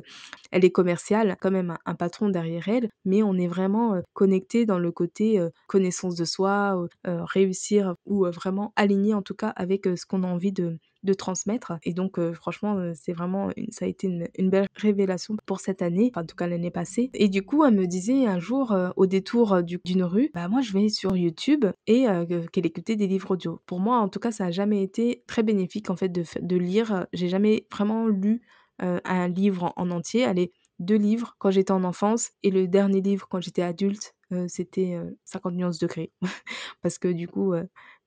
elle 0.51 0.65
est 0.65 0.71
commerciale, 0.71 1.37
quand 1.41 1.51
même 1.51 1.77
un, 1.85 1.95
patron 1.95 2.29
derrière 2.29 2.69
elle, 2.69 2.91
mais 3.05 3.23
on 3.23 3.35
est 3.35 3.47
vraiment 3.47 4.01
connecté 4.15 4.65
dans 4.65 4.79
le 4.79 4.93
côté 4.93 5.41
connaissance 5.67 6.15
de 6.15 6.25
soi, 6.25 6.87
réussir 7.05 7.95
ou 8.07 8.25
vraiment 8.27 8.73
aligné 8.77 9.15
en 9.15 9.23
tout 9.23 9.35
cas 9.35 9.49
avec 9.49 9.85
ce 9.85 10.07
qu'on 10.07 10.23
a 10.23 10.27
envie 10.27 10.53
de, 10.53 10.79
de 11.03 11.15
transmettre. 11.15 11.73
Et 11.83 11.93
donc, 11.93 12.21
franchement, 12.33 12.93
c'est 12.95 13.13
vraiment, 13.13 13.51
ça 13.71 13.85
a 13.85 13.89
été 13.89 14.07
une, 14.07 14.51
belle 14.51 14.67
révélation 14.75 15.37
pour 15.47 15.61
cette 15.61 15.83
année, 15.83 16.13
en 16.15 16.25
tout 16.25 16.37
cas 16.37 16.47
l'année 16.47 16.71
passée. 16.71 17.11
Et 17.15 17.29
du 17.29 17.43
coup, 17.43 17.65
elle 17.65 17.75
me 17.75 17.87
disait 17.87 18.27
un 18.27 18.39
jour, 18.39 18.77
au 18.97 19.07
détour 19.07 19.63
d'une 19.63 20.03
rue, 20.03 20.31
bah 20.35 20.49
moi, 20.49 20.61
je 20.61 20.73
vais 20.73 20.89
sur 20.89 21.17
YouTube 21.17 21.67
et 21.87 22.07
qu'elle 22.53 22.67
écoutait 22.67 22.97
des 22.97 23.07
livres 23.07 23.33
audio. 23.33 23.61
Pour 23.67 23.81
moi, 23.81 23.99
en 23.99 24.09
tout 24.09 24.19
cas, 24.19 24.33
ça 24.33 24.47
a 24.47 24.51
jamais 24.51 24.83
été 24.83 25.25
très 25.27 25.43
bénéfique 25.43 25.91
en 25.91 25.97
fait 25.97 26.11
de, 26.11 26.57
lire. 26.57 27.07
J'ai 27.13 27.29
jamais 27.29 27.67
vraiment 27.73 28.07
lu 28.07 28.43
un 28.79 29.29
livre 29.29 29.73
en, 29.77 29.91
entier. 29.91 30.25
Allez, 30.25 30.53
deux 30.79 30.97
livres 30.97 31.37
quand 31.39 31.51
j'étais 31.51 31.73
en 31.73 31.85
enfance 31.85 32.31
et 32.43 32.51
le 32.51 32.67
dernier 32.67 33.01
livre 33.01 33.27
quand 33.29 33.41
j'étais 33.41 33.63
adulte, 33.63 34.15
c'était 34.49 34.99
50 35.25 35.55
nuances 35.55 35.79
de 35.79 35.87
gris. 35.87 36.13
Parce 36.83 36.99
que 36.99 37.09
du 37.09 37.29
coup, 37.29 37.55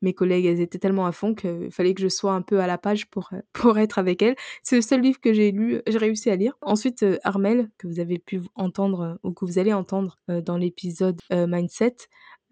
mes 0.04 0.14
collègues, 0.14 0.46
elles 0.46 0.62
étaient 0.62 0.78
tellement 0.78 1.06
à 1.06 1.12
fond 1.12 1.34
qu'il 1.34 1.72
fallait 1.72 1.94
que 1.94 2.02
je 2.02 2.08
sois 2.08 2.34
un 2.34 2.42
peu 2.42 2.60
à 2.60 2.68
la 2.68 2.78
page 2.78 3.10
pour, 3.10 3.32
pour 3.54 3.78
être 3.80 4.00
avec 4.00 4.22
elles. 4.22 4.36
C'est 4.62 4.76
le 4.76 4.82
seul 4.82 5.02
livre 5.02 5.20
que 5.20 5.34
j'ai 5.34 5.52
lu, 5.52 5.82
j'ai 5.88 5.98
réussi 5.98 6.30
à 6.30 6.36
lire. 6.36 6.54
Ensuite, 6.62 7.06
Armel, 7.24 7.70
que 7.78 7.88
vous 7.88 8.00
avez 8.00 8.20
pu 8.20 8.42
entendre 8.56 9.20
ou 9.24 9.32
que 9.34 9.46
vous 9.46 9.60
allez 9.60 9.74
entendre 9.74 10.18
dans 10.28 10.58
l'épisode 10.58 11.20
Mindset, 11.32 11.96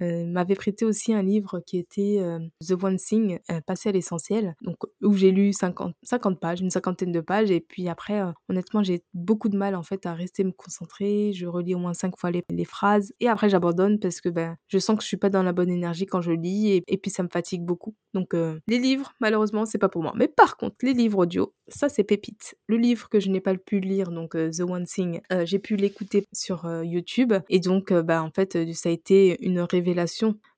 euh, 0.01 0.25
m'avait 0.25 0.55
prêté 0.55 0.85
aussi 0.85 1.13
un 1.13 1.21
livre 1.21 1.59
qui 1.59 1.77
était 1.77 2.17
euh, 2.19 2.39
The 2.67 2.81
One 2.81 2.97
Thing, 2.97 3.39
euh, 3.51 3.61
Passer 3.61 3.89
à 3.89 3.91
l'essentiel, 3.91 4.55
donc 4.61 4.77
où 5.01 5.13
j'ai 5.13 5.31
lu 5.31 5.53
50, 5.53 5.95
50 6.03 6.39
pages, 6.39 6.61
une 6.61 6.71
cinquantaine 6.71 7.11
de 7.11 7.21
pages, 7.21 7.51
et 7.51 7.59
puis 7.59 7.87
après, 7.87 8.21
honnêtement, 8.49 8.81
j'ai 8.83 9.03
beaucoup 9.13 9.49
de 9.49 9.57
mal 9.57 9.75
en 9.75 9.83
fait 9.83 10.05
à 10.05 10.13
rester 10.13 10.43
me 10.43 10.51
concentrer. 10.51 11.31
Je 11.33 11.45
relis 11.45 11.75
au 11.75 11.79
moins 11.79 11.93
cinq 11.93 12.17
fois 12.17 12.31
les, 12.31 12.43
les 12.49 12.65
phrases, 12.65 13.13
et 13.19 13.27
après 13.27 13.49
j'abandonne 13.49 13.99
parce 13.99 14.21
que 14.21 14.29
ben, 14.29 14.57
je 14.67 14.79
sens 14.79 14.97
que 14.97 15.03
je 15.03 15.07
suis 15.07 15.17
pas 15.17 15.29
dans 15.29 15.43
la 15.43 15.53
bonne 15.53 15.69
énergie 15.69 16.05
quand 16.05 16.21
je 16.21 16.31
lis, 16.31 16.71
et, 16.71 16.83
et 16.87 16.97
puis 16.97 17.11
ça 17.11 17.23
me 17.23 17.29
fatigue 17.29 17.63
beaucoup. 17.63 17.95
Donc 18.13 18.33
les 18.67 18.79
livres, 18.79 19.13
malheureusement, 19.21 19.65
c'est 19.65 19.77
pas 19.77 19.89
pour 19.89 20.03
moi. 20.03 20.13
Mais 20.15 20.27
par 20.27 20.57
contre, 20.57 20.75
les 20.83 20.93
livres 20.93 21.19
audio, 21.19 21.53
ça 21.67 21.89
c'est 21.89 22.03
pépite. 22.03 22.55
Le 22.67 22.77
livre 22.77 23.07
que 23.07 23.19
je 23.19 23.29
n'ai 23.29 23.39
pas 23.39 23.55
pu 23.55 23.79
lire, 23.79 24.11
donc 24.11 24.31
The 24.31 24.61
One 24.61 24.85
Thing, 24.85 25.21
j'ai 25.43 25.59
pu 25.59 25.75
l'écouter 25.75 26.25
sur 26.33 26.67
YouTube, 26.83 27.33
et 27.49 27.59
donc 27.59 27.93
bah 27.93 28.23
en 28.23 28.31
fait, 28.31 28.57
ça 28.73 28.89
a 28.89 28.91
été 28.91 29.37
une 29.45 29.61
révélation 29.61 29.90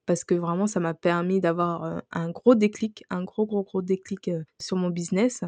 parce 0.06 0.24
que 0.24 0.36
vraiment 0.36 0.68
ça 0.68 0.80
m'a 0.80 0.94
permis 0.94 1.40
d'avoir 1.40 2.02
un 2.12 2.30
gros 2.30 2.56
déclic, 2.56 3.04
un 3.10 3.24
gros 3.24 3.46
gros 3.46 3.64
gros 3.64 3.82
déclic 3.82 4.30
sur 4.60 4.78
mon 4.78 4.90
business 4.90 5.42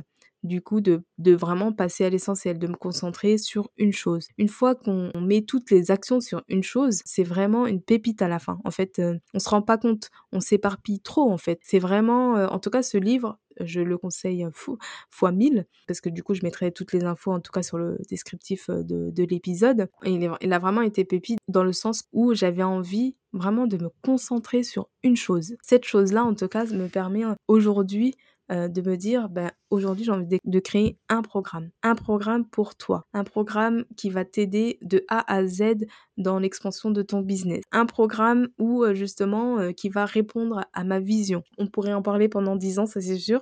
du 0.44 0.62
coup 0.62 0.80
de, 0.80 1.04
de 1.18 1.34
vraiment 1.34 1.74
passer 1.74 2.06
à 2.06 2.10
l'essentiel, 2.10 2.60
de 2.60 2.68
me 2.68 2.76
concentrer 2.76 3.38
sur 3.38 3.70
une 3.78 3.92
chose. 3.92 4.28
Une 4.38 4.48
fois 4.48 4.76
qu'on 4.76 5.12
met 5.20 5.42
toutes 5.42 5.72
les 5.72 5.90
actions 5.92 6.22
sur 6.22 6.44
une 6.48 6.64
chose, 6.64 7.02
c'est 7.06 7.24
vraiment 7.24 7.66
une 7.66 7.82
pépite 7.82 8.22
à 8.22 8.28
la 8.28 8.38
fin. 8.40 8.60
En 8.64 8.72
fait, 8.72 9.02
on 9.34 9.40
se 9.40 9.50
rend 9.50 9.64
pas 9.64 9.78
compte, 9.78 10.10
on 10.32 10.40
s'éparpille 10.40 11.00
trop 11.02 11.32
en 11.32 11.38
fait. 11.38 11.60
C'est 11.64 11.80
vraiment, 11.80 12.34
en 12.36 12.60
tout 12.60 12.70
cas, 12.70 12.84
ce 12.84 12.98
livre, 12.98 13.40
je 13.60 13.82
le 13.82 13.98
conseille 13.98 14.46
fou, 14.54 14.78
fois 15.10 15.32
1000 15.32 15.66
parce 15.88 16.02
que 16.02 16.10
du 16.10 16.24
coup 16.24 16.34
je 16.34 16.44
mettrai 16.44 16.72
toutes 16.72 16.94
les 16.94 17.04
infos 17.04 17.32
en 17.32 17.40
tout 17.40 17.52
cas 17.52 17.64
sur 17.64 17.78
le 17.78 17.98
descriptif 18.10 18.70
de, 18.70 19.12
de 19.12 19.24
l'épisode. 19.24 19.90
Et 20.04 20.12
il, 20.12 20.32
il, 20.42 20.54
a 20.54 20.60
vraiment 20.60 20.82
été 20.82 21.06
pépite 21.06 21.40
dans 21.48 21.64
le 21.64 21.74
sens 21.74 22.04
où 22.14 22.34
j'avais 22.34 22.64
envie 22.64 23.16
vraiment 23.34 23.68
de 23.68 23.78
me 23.78 23.90
concentrer 24.04 24.64
sur 24.64 24.90
une 25.04 25.18
chose. 25.18 25.56
Cette 25.62 25.86
chose 25.86 26.14
là 26.14 26.24
en 26.24 26.34
tout 26.34 26.48
cas 26.48 26.66
me 26.66 26.88
permet 26.88 27.24
aujourd'hui 27.48 28.16
euh, 28.52 28.68
de 28.68 28.82
me 28.82 28.96
dire, 28.98 29.30
ben, 29.30 29.52
aujourd'hui 29.70 30.06
j'ai 30.06 30.12
envie 30.12 30.28
de, 30.28 30.40
de, 30.44 30.60
créer 30.60 30.98
un 31.10 31.22
programme, 31.22 31.70
un 31.84 31.96
programme 31.96 32.46
pour 32.46 32.76
toi, 32.76 33.06
un 33.14 33.24
programme 33.24 33.86
qui 33.98 34.10
va 34.10 34.26
t'aider 34.26 34.78
de 34.82 35.04
A 35.08 35.34
à 35.34 35.46
Z 35.46 35.86
dans 36.18 36.40
l'expansion 36.40 36.92
de 36.92 37.02
ton 37.02 37.22
business, 37.22 37.62
un 37.72 37.86
programme 37.86 38.48
où 38.58 38.84
euh, 38.84 38.94
justement 38.94 39.60
euh, 39.60 39.72
qui 39.72 39.90
va 39.90 40.06
répondre 40.06 40.62
à 40.74 40.84
ma 40.84 41.00
vision. 41.00 41.44
On 41.58 41.68
pourrait 41.68 41.94
en 41.94 42.02
parler 42.02 42.30
pendant 42.30 42.56
10 42.56 42.80
ans, 42.80 42.86
ça 42.86 43.02
c'est 43.02 43.18
sûr, 43.18 43.42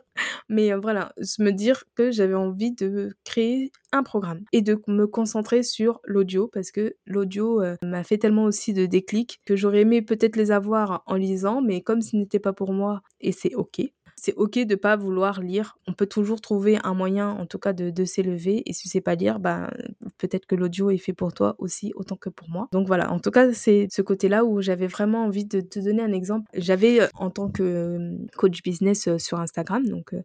mais 0.49 0.73
euh, 0.73 0.79
voilà, 0.79 1.13
me 1.39 1.51
dire 1.51 1.83
que 1.95 2.11
j'avais 2.11 2.33
envie 2.33 2.71
de 2.71 3.13
créer 3.23 3.71
un 3.91 4.03
programme 4.03 4.41
et 4.51 4.61
de 4.61 4.81
me 4.87 5.05
concentrer 5.05 5.63
sur 5.63 5.99
l'audio 6.03 6.49
parce 6.51 6.71
que 6.71 6.95
l'audio 7.05 7.61
m'a 7.83 8.03
fait 8.03 8.17
tellement 8.17 8.45
aussi 8.45 8.73
de 8.73 8.85
déclics 8.87 9.39
que 9.45 9.55
j'aurais 9.55 9.81
aimé 9.81 10.01
peut-être 10.01 10.35
les 10.35 10.51
avoir 10.51 11.03
en 11.05 11.15
lisant, 11.15 11.61
mais 11.61 11.81
comme 11.81 12.01
ce 12.01 12.15
n'était 12.15 12.39
pas 12.39 12.53
pour 12.53 12.73
moi 12.73 13.01
et 13.21 13.31
c'est 13.31 13.53
ok, 13.53 13.81
c'est 14.15 14.33
ok 14.35 14.59
de 14.59 14.75
pas 14.75 14.95
vouloir 14.95 15.41
lire. 15.41 15.77
On 15.87 15.93
peut 15.93 16.07
toujours 16.07 16.41
trouver 16.41 16.79
un 16.83 16.93
moyen, 16.93 17.29
en 17.29 17.45
tout 17.45 17.59
cas, 17.59 17.73
de, 17.73 17.89
de 17.89 18.05
s'élever. 18.05 18.63
Et 18.65 18.73
si 18.73 18.83
tu 18.83 18.89
sais 18.89 19.01
pas 19.01 19.15
lire, 19.15 19.39
bah, 19.39 19.69
peut-être 20.17 20.45
que 20.45 20.55
l'audio 20.55 20.89
est 20.89 20.97
fait 20.97 21.13
pour 21.13 21.33
toi 21.33 21.55
aussi, 21.57 21.91
autant 21.95 22.15
que 22.15 22.29
pour 22.29 22.49
moi. 22.49 22.67
Donc 22.71 22.87
voilà, 22.87 23.11
en 23.11 23.19
tout 23.19 23.31
cas, 23.31 23.53
c'est 23.53 23.87
ce 23.89 24.01
côté-là 24.01 24.45
où 24.45 24.61
j'avais 24.61 24.87
vraiment 24.87 25.23
envie 25.25 25.45
de 25.45 25.61
te 25.61 25.79
donner 25.79 26.01
un 26.01 26.13
exemple. 26.13 26.49
J'avais, 26.53 27.01
euh, 27.01 27.07
en 27.15 27.29
tant 27.29 27.49
que 27.49 27.63
euh, 27.63 28.17
coach 28.37 28.61
business 28.63 29.07
euh, 29.07 29.17
sur 29.17 29.39
Instagram, 29.39 29.85
donc 29.87 30.15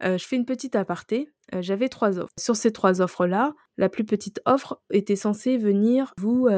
je 0.00 0.24
fais 0.24 0.36
une 0.36 0.44
petite 0.44 0.76
aparté. 0.76 1.28
J'avais 1.60 1.88
trois 1.88 2.18
offres. 2.18 2.32
Sur 2.38 2.54
ces 2.54 2.72
trois 2.72 3.00
offres-là, 3.00 3.54
la 3.76 3.88
plus 3.88 4.04
petite 4.04 4.40
offre 4.46 4.80
était 4.92 5.16
censée 5.16 5.58
venir 5.58 6.14
vous, 6.16 6.48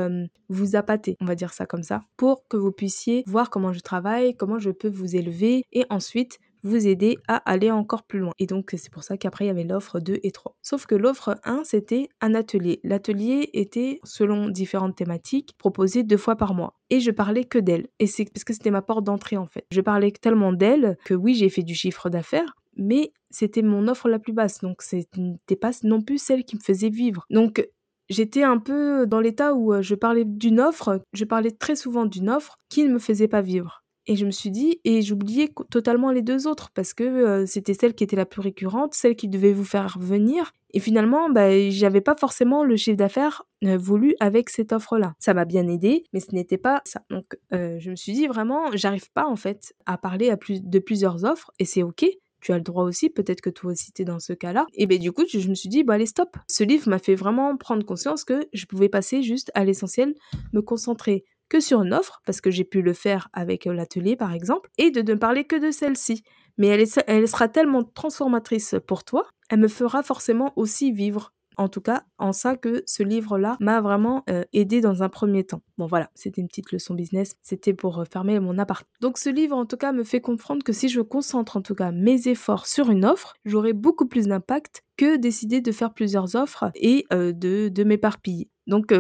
vous 0.49 0.77
appâter, 0.77 1.17
on 1.21 1.25
va 1.25 1.35
dire 1.35 1.53
ça 1.53 1.65
comme 1.65 1.83
ça, 1.83 2.03
pour 2.17 2.47
que 2.49 2.57
vous 2.57 2.73
puissiez 2.73 3.25
voir 3.27 3.49
comment 3.49 3.73
je 3.73 3.81
travaille, 3.81 4.37
comment 4.37 4.59
je 4.59 4.71
peux 4.71 4.91
vous 4.91 5.17
élever 5.17 5.65
et 5.73 5.87
ensuite 5.89 6.39
vous 6.63 6.87
aider 6.87 7.19
à 7.29 7.37
aller 7.51 7.71
encore 7.71 8.05
plus 8.05 8.21
loin. 8.21 8.33
Et 8.39 8.47
donc, 8.47 8.75
c'est 8.77 8.93
pour 8.93 9.03
ça 9.03 9.17
qu'après, 9.17 9.45
il 9.45 9.49
y 9.49 9.51
avait 9.51 9.65
l'offre 9.65 10.01
2 10.01 10.19
et 10.23 10.31
3. 10.31 10.57
Sauf 10.63 10.87
que 10.87 10.95
l'offre 10.95 11.39
1, 11.45 11.65
c'était 11.65 12.09
un 12.21 12.35
atelier. 12.35 12.81
L'atelier 12.85 13.51
était, 13.53 14.01
selon 14.05 14.49
différentes 14.49 14.97
thématiques, 14.97 15.55
proposé 15.59 16.03
deux 16.03 16.17
fois 16.17 16.37
par 16.37 16.55
mois. 16.55 16.75
Et 16.91 17.01
je 17.01 17.11
parlais 17.11 17.45
que 17.45 17.59
d'elle. 17.59 17.89
Et 17.99 18.07
c'est 18.07 18.25
parce 18.33 18.45
que 18.45 18.53
c'était 18.53 18.71
ma 18.71 18.83
porte 18.83 19.05
d'entrée, 19.05 19.37
en 19.37 19.47
fait. 19.47 19.65
Je 19.71 19.81
parlais 19.81 20.13
tellement 20.13 20.53
d'elle 20.53 20.97
que 21.05 21.15
oui, 21.15 21.35
j'ai 21.35 21.49
fait 21.49 21.63
du 21.63 21.75
chiffre 21.75 22.11
d'affaires, 22.11 22.55
mais 22.77 23.13
c'était 23.31 23.63
mon 23.63 23.89
offre 23.89 24.09
la 24.09 24.19
plus 24.19 24.33
basse. 24.33 24.61
Donc, 24.61 24.83
c'était 24.83 25.57
pas 25.57 25.73
non 25.83 26.01
plus 26.01 26.19
celle 26.19 26.45
qui 26.45 26.57
me 26.57 26.63
faisait 26.63 26.91
vivre. 26.91 27.25
Donc, 27.31 27.69
j'étais 28.09 28.43
un 28.43 28.59
peu 28.59 29.07
dans 29.07 29.21
l'état 29.21 29.55
où 29.55 29.81
je 29.81 29.95
parlais 29.95 30.25
d'une 30.25 30.61
offre, 30.61 31.01
je 31.13 31.25
parlais 31.25 31.51
très 31.51 31.77
souvent 31.77 32.05
d'une 32.07 32.31
offre 32.31 32.59
qui 32.69 32.85
ne 32.85 32.93
me 32.93 32.99
faisait 32.99 33.29
pas 33.29 33.43
vivre. 33.43 33.82
Et 34.07 34.17
je 34.17 34.27
me 34.27 34.31
suis 34.31 34.51
dit, 34.51 34.81
et 34.85 35.01
j'oubliais 35.01 35.53
totalement 35.71 36.11
les 36.11 36.23
deux 36.23 36.49
autres 36.49 36.71
parce 36.75 36.93
que 36.93 37.05
euh, 37.05 37.47
c'était 37.47 37.75
celle 37.75 37.95
qui 37.95 38.03
était 38.03 38.17
la 38.17 38.27
plus 38.27 38.41
récurrente, 38.41 38.95
celle 38.95 39.15
qui 39.15 39.29
devait 39.29 39.53
vous 39.53 39.65
faire 39.65 39.97
venir. 40.01 40.53
Et 40.75 40.81
finalement, 40.81 41.31
bah, 41.31 41.71
j'avais 41.71 42.01
pas 42.01 42.17
forcément 42.17 42.65
le 42.65 42.77
chiffre 42.77 42.97
d'affaires 42.97 43.45
euh, 43.65 43.77
voulu 43.77 44.17
avec 44.19 44.51
cette 44.51 44.73
offre-là. 44.73 45.15
Ça 45.19 45.35
m'a 45.35 45.45
bien 45.45 45.69
aidé, 45.69 46.05
mais 46.13 46.21
ce 46.21 46.35
n'était 46.35 46.59
pas 46.59 46.83
ça. 46.85 47.03
Donc, 47.11 47.37
euh, 47.53 47.79
je 47.79 47.91
me 47.91 47.97
suis 47.97 48.13
dit 48.13 48.27
vraiment, 48.27 48.71
j'arrive 48.75 49.11
pas 49.13 49.27
en 49.27 49.37
fait 49.37 49.75
à 49.87 49.99
parler 49.99 50.31
à 50.31 50.37
plus, 50.37 50.63
de 50.63 50.79
plusieurs 50.81 51.25
offres 51.25 51.53
et 51.59 51.65
c'est 51.65 51.83
ok 51.83 52.07
tu 52.43 52.53
as 52.53 52.57
le 52.57 52.63
droit 52.63 52.85
aussi, 52.85 53.09
peut-être 53.09 53.41
que 53.41 53.51
toi 53.51 53.71
aussi 53.71 53.93
t'es 53.93 54.05
dans 54.05 54.19
ce 54.19 54.33
cas-là. 54.33 54.67
Et 54.75 54.87
ben 54.87 54.99
du 54.99 55.13
coup, 55.13 55.23
je 55.27 55.49
me 55.49 55.55
suis 55.55 55.69
dit, 55.69 55.85
bah 55.85 55.95
allez, 55.95 56.07
stop. 56.07 56.37
Ce 56.49 56.65
livre 56.65 56.89
m'a 56.89 56.99
fait 56.99 57.15
vraiment 57.15 57.57
prendre 57.57 57.87
conscience 57.87 58.25
que 58.25 58.49
je 58.53 58.67
pouvais 58.67 58.89
passer 58.89 59.23
juste 59.23 59.51
à 59.55 59.65
l'essentiel, 59.65 60.15
me 60.53 60.61
concentrer 60.61 61.25
que 61.53 61.61
sur 61.61 61.83
une 61.83 61.93
offre, 61.93 62.23
parce 62.25 62.41
que 62.41 62.51
j'ai 62.51 62.65
pu 62.65 62.81
le 62.81 62.95
faire 62.95 63.29
avec 63.35 63.67
euh, 63.67 63.75
l'atelier 63.75 64.17
par 64.17 64.33
exemple, 64.33 64.71
et 64.79 64.91
de 64.91 65.03
ne 65.03 65.15
parler 65.15 65.45
que 65.45 65.57
de 65.57 65.71
celle-ci. 65.71 66.23
Mais 66.57 66.69
elle, 66.69 66.81
est, 66.81 67.05
elle 67.07 67.29
sera 67.29 67.47
tellement 67.49 67.85
transformatrice 67.85 68.77
pour 68.87 69.05
toi, 69.05 69.29
elle 69.51 69.61
me 69.61 69.69
fera 69.69 70.03
forcément 70.03 70.55
aussi 70.57 70.93
vivre 70.93 71.35
en 71.59 71.69
tout 71.69 71.83
cas, 71.83 72.05
en 72.17 72.33
ça 72.33 72.57
que 72.57 72.83
ce 72.87 73.03
livre-là 73.03 73.59
m'a 73.61 73.83
vraiment 73.83 74.25
euh, 74.31 74.43
aidé 74.55 74.81
dans 74.81 75.03
un 75.03 75.11
premier 75.11 75.45
temps. 75.45 75.61
Bon 75.77 75.87
voilà, 75.87 76.11
c'était 76.15 76.41
une 76.41 76.49
petite 76.49 76.73
leçon 76.73 76.95
business, 76.95 77.37
c'était 77.43 77.75
pour 77.75 77.99
euh, 77.99 78.05
fermer 78.11 78.41
mon 78.41 78.57
appart. 78.57 78.89
Donc 79.03 79.19
ce 79.19 79.29
livre 79.29 79.55
en 79.55 79.67
tout 79.67 79.77
cas 79.77 79.93
me 79.93 80.03
fait 80.03 80.23
comprendre 80.23 80.65
que 80.65 80.73
si 80.73 80.89
je 80.89 81.03
concentre 81.03 81.59
en 81.59 81.61
tout 81.61 81.75
cas 81.75 81.93
mes 81.93 82.29
efforts 82.29 82.67
sur 82.67 82.89
une 82.89 83.05
offre, 83.05 83.35
j'aurai 83.45 83.75
beaucoup 83.75 84.07
plus 84.07 84.29
d'impact 84.29 84.83
que 84.97 85.17
décider 85.17 85.61
de 85.61 85.73
faire 85.73 85.93
plusieurs 85.93 86.35
offres 86.35 86.71
et 86.75 87.05
de, 87.11 87.69
de 87.69 87.85
m'éparpiller. 87.85 88.49
Donc 88.67 88.95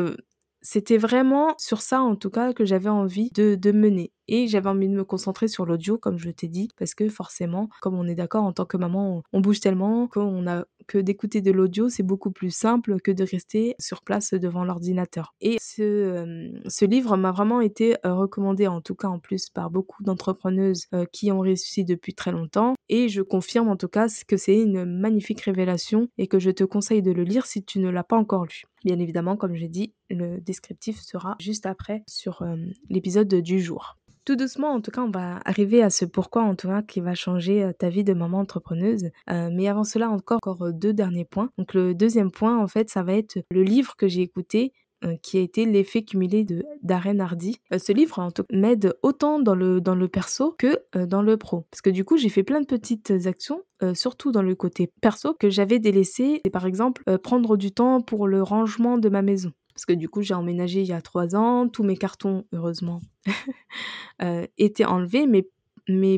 c'était 0.62 0.98
vraiment 0.98 1.54
sur 1.58 1.82
ça 1.82 2.00
en 2.02 2.16
tout 2.16 2.30
cas 2.30 2.52
que 2.52 2.64
j'avais 2.64 2.88
envie 2.88 3.30
de, 3.30 3.54
de 3.56 3.72
mener. 3.72 4.12
Et 4.28 4.46
j'avais 4.46 4.68
envie 4.68 4.88
de 4.88 4.94
me 4.94 5.04
concentrer 5.04 5.48
sur 5.48 5.66
l'audio, 5.66 5.98
comme 5.98 6.18
je 6.18 6.30
t'ai 6.30 6.48
dit, 6.48 6.68
parce 6.78 6.94
que 6.94 7.08
forcément, 7.08 7.68
comme 7.80 7.94
on 7.94 8.06
est 8.06 8.14
d'accord, 8.14 8.44
en 8.44 8.52
tant 8.52 8.64
que 8.64 8.76
maman, 8.76 9.22
on, 9.32 9.40
bouge 9.40 9.60
tellement 9.60 10.06
qu'on 10.06 10.46
a 10.46 10.64
que 10.86 10.98
d'écouter 10.98 11.40
de 11.40 11.50
l'audio, 11.50 11.88
c'est 11.88 12.02
beaucoup 12.02 12.30
plus 12.30 12.50
simple 12.50 13.00
que 13.00 13.10
de 13.10 13.24
rester 13.24 13.74
sur 13.78 14.02
place 14.02 14.34
devant 14.34 14.64
l'ordinateur. 14.64 15.34
Et 15.40 15.56
ce, 15.60 15.82
euh, 15.82 16.86
livre 16.86 17.16
m'a 17.16 17.32
vraiment 17.32 17.60
été 17.60 17.96
euh, 18.04 18.14
recommandé, 18.14 18.66
en 18.66 18.80
tout 18.80 18.94
cas 18.94 19.08
en 19.08 19.18
plus, 19.18 19.48
par 19.48 19.70
beaucoup 19.70 20.02
d'entrepreneuses 20.02 20.86
euh, 20.94 21.04
qui 21.12 21.32
ont 21.32 21.40
réussi 21.40 21.84
depuis 21.84 22.14
très 22.14 22.32
longtemps. 22.32 22.74
Et 22.88 23.08
je 23.08 23.22
confirme 23.22 23.68
en 23.68 23.76
tout 23.76 23.88
cas 23.88 24.06
que 24.26 24.36
c'est 24.36 24.60
une 24.60 24.84
magnifique 24.84 25.40
révélation 25.40 26.08
et 26.18 26.26
que 26.26 26.38
je 26.38 26.50
te 26.50 26.64
conseille 26.64 27.02
de 27.02 27.12
le 27.12 27.22
lire 27.22 27.46
si 27.46 27.64
tu 27.64 27.78
ne 27.78 27.88
l'as 27.88 28.04
pas 28.04 28.16
encore 28.16 28.44
lu. 28.44 28.62
Bien 28.84 28.98
évidemment, 28.98 29.36
comme 29.36 29.54
j'ai 29.54 29.68
dit, 29.68 29.94
le 30.10 30.40
descriptif 30.40 31.00
sera 31.00 31.36
juste 31.40 31.66
après 31.66 32.02
sur 32.08 32.44
l'épisode 32.90 33.32
du 33.32 33.60
jour. 33.60 33.96
Tout 34.24 34.36
doucement, 34.36 34.72
en 34.72 34.80
tout 34.80 34.90
cas, 34.90 35.02
on 35.02 35.10
va 35.10 35.40
arriver 35.44 35.82
à 35.82 35.90
ce 35.90 36.04
pourquoi, 36.04 36.42
en 36.42 36.54
tout 36.54 36.68
cas, 36.68 36.82
qui 36.82 37.00
va 37.00 37.14
changer 37.14 37.64
euh, 37.64 37.72
ta 37.72 37.88
vie 37.88 38.04
de 38.04 38.14
maman 38.14 38.40
entrepreneuse. 38.40 39.10
Euh, 39.30 39.50
mais 39.52 39.68
avant 39.68 39.84
cela, 39.84 40.10
encore, 40.10 40.38
encore 40.42 40.72
deux 40.72 40.92
derniers 40.92 41.24
points. 41.24 41.50
Donc, 41.58 41.74
le 41.74 41.94
deuxième 41.94 42.30
point, 42.30 42.58
en 42.58 42.68
fait, 42.68 42.88
ça 42.88 43.02
va 43.02 43.14
être 43.14 43.38
le 43.50 43.62
livre 43.62 43.96
que 43.96 44.06
j'ai 44.06 44.22
écouté 44.22 44.72
euh, 45.04 45.16
qui 45.20 45.38
a 45.38 45.40
été 45.40 45.64
l'effet 45.64 46.02
cumulé 46.02 46.44
de 46.44 46.62
Darren 46.82 47.18
Hardy. 47.18 47.58
Euh, 47.72 47.78
ce 47.78 47.92
livre 47.92 48.20
en 48.20 48.30
tout 48.30 48.44
m'aide 48.52 48.94
autant 49.02 49.40
dans 49.40 49.56
le, 49.56 49.80
dans 49.80 49.96
le 49.96 50.06
perso 50.06 50.54
que 50.56 50.78
euh, 50.94 51.06
dans 51.06 51.22
le 51.22 51.36
pro. 51.36 51.66
Parce 51.72 51.80
que 51.80 51.90
du 51.90 52.04
coup, 52.04 52.16
j'ai 52.16 52.28
fait 52.28 52.44
plein 52.44 52.60
de 52.60 52.66
petites 52.66 53.12
actions, 53.26 53.62
surtout 53.94 54.30
dans 54.30 54.42
le 54.42 54.54
côté 54.54 54.92
perso, 55.00 55.34
que 55.34 55.50
j'avais 55.50 55.80
délaissé. 55.80 56.40
Et 56.44 56.50
par 56.50 56.66
exemple, 56.66 57.02
prendre 57.18 57.56
du 57.56 57.72
temps 57.72 58.00
pour 58.00 58.28
le 58.28 58.42
rangement 58.42 58.96
de 58.96 59.08
ma 59.08 59.22
maison. 59.22 59.50
Parce 59.74 59.86
que 59.86 59.92
du 59.92 60.08
coup, 60.08 60.22
j'ai 60.22 60.34
emménagé 60.34 60.80
il 60.80 60.86
y 60.86 60.92
a 60.92 61.00
trois 61.00 61.34
ans, 61.34 61.68
tous 61.68 61.82
mes 61.82 61.96
cartons, 61.96 62.44
heureusement, 62.52 63.00
étaient 64.58 64.84
enlevés, 64.84 65.26
mais, 65.26 65.46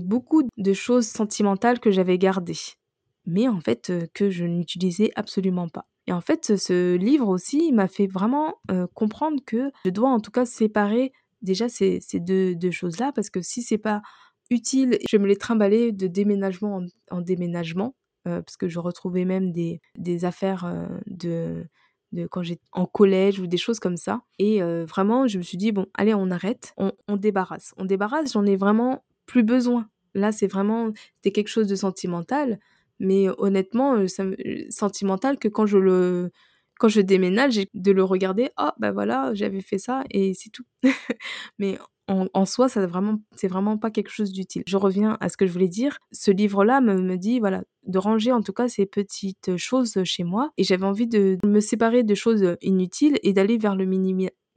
beaucoup 0.00 0.42
de 0.56 0.72
choses 0.72 1.06
sentimentales 1.06 1.80
que 1.80 1.90
j'avais 1.90 2.18
gardées. 2.18 2.58
Mais 3.26 3.48
en 3.48 3.60
fait, 3.60 3.92
que 4.12 4.28
je 4.28 4.44
n'utilisais 4.44 5.10
absolument 5.16 5.68
pas. 5.68 5.86
Et 6.06 6.12
en 6.12 6.20
fait, 6.20 6.56
ce 6.56 6.96
livre 6.96 7.28
aussi 7.28 7.72
m'a 7.72 7.88
fait 7.88 8.06
vraiment 8.06 8.56
euh, 8.70 8.86
comprendre 8.94 9.40
que 9.44 9.70
je 9.84 9.90
dois 9.90 10.10
en 10.10 10.20
tout 10.20 10.30
cas 10.30 10.44
séparer 10.44 11.12
déjà 11.42 11.68
ces, 11.68 12.00
deux, 12.20 12.70
choses-là, 12.70 13.12
parce 13.12 13.30
que 13.30 13.40
si 13.42 13.62
c'est 13.62 13.78
pas 13.78 14.02
utile, 14.50 14.98
je 15.10 15.16
me 15.16 15.26
les 15.26 15.36
trimballer 15.36 15.92
de 15.92 16.06
déménagement 16.06 16.76
en, 16.76 17.16
en 17.16 17.20
déménagement, 17.20 17.94
euh, 18.26 18.40
parce 18.40 18.56
que 18.56 18.68
je 18.68 18.78
retrouvais 18.78 19.24
même 19.24 19.52
des, 19.52 19.80
affaires 20.24 20.64
euh, 20.64 20.86
de, 21.06 21.66
quand 22.30 22.42
j'étais 22.42 22.62
en 22.72 22.86
collège 22.86 23.40
ou 23.40 23.46
des 23.46 23.56
choses 23.56 23.80
comme 23.80 23.96
ça. 23.96 24.22
Et 24.38 24.60
vraiment, 24.84 25.26
je 25.26 25.38
me 25.38 25.42
suis 25.42 25.58
dit, 25.58 25.72
bon, 25.72 25.86
allez, 25.94 26.14
on 26.14 26.30
arrête, 26.30 26.74
on, 26.76 27.16
débarrasse. 27.16 27.74
On 27.76 27.84
débarrasse, 27.84 28.32
j'en 28.32 28.46
ai 28.46 28.56
vraiment 28.56 29.04
plus 29.26 29.42
besoin. 29.42 29.88
Là, 30.14 30.32
c'est 30.32 30.46
vraiment, 30.46 30.92
c'était 31.16 31.32
quelque 31.32 31.48
chose 31.48 31.66
de 31.66 31.76
sentimental. 31.76 32.58
Mais 33.00 33.26
honnêtement, 33.38 34.06
ça 34.06 34.24
me 34.24 34.36
sentimental 34.70 35.38
que 35.38 35.48
quand 35.48 35.66
je 35.66 35.78
le 35.78 36.30
quand 36.78 36.88
je 36.88 37.00
déménage, 37.00 37.60
de 37.74 37.92
le 37.92 38.04
regarder, 38.04 38.50
oh 38.58 38.70
bah 38.78 38.92
voilà, 38.92 39.32
j'avais 39.34 39.60
fait 39.60 39.78
ça 39.78 40.04
et 40.10 40.34
c'est 40.34 40.50
tout. 40.50 40.64
Mais 41.58 41.78
en, 42.06 42.44
soi, 42.44 42.68
ça 42.68 42.86
c'est 43.36 43.48
vraiment 43.48 43.78
pas 43.78 43.90
quelque 43.90 44.10
chose 44.10 44.32
d'utile. 44.32 44.62
Je 44.66 44.76
reviens 44.76 45.16
à 45.20 45.28
ce 45.28 45.36
que 45.36 45.46
je 45.46 45.52
voulais 45.52 45.68
dire. 45.68 45.98
Ce 46.12 46.30
livre-là 46.30 46.80
me, 46.80 47.16
dit, 47.16 47.40
voilà, 47.40 47.62
de 47.86 47.98
ranger 47.98 48.32
en 48.32 48.42
tout 48.42 48.52
cas 48.52 48.68
ces 48.68 48.84
petites 48.84 49.56
choses 49.56 50.02
chez 50.04 50.24
moi. 50.24 50.50
Et 50.58 50.64
j'avais 50.64 50.84
envie 50.84 51.06
de 51.06 51.38
me 51.44 51.60
séparer 51.60 52.02
de 52.02 52.14
choses 52.14 52.56
inutiles 52.60 53.18
et 53.22 53.32
d'aller 53.32 53.56
vers 53.56 53.74
le 53.74 53.86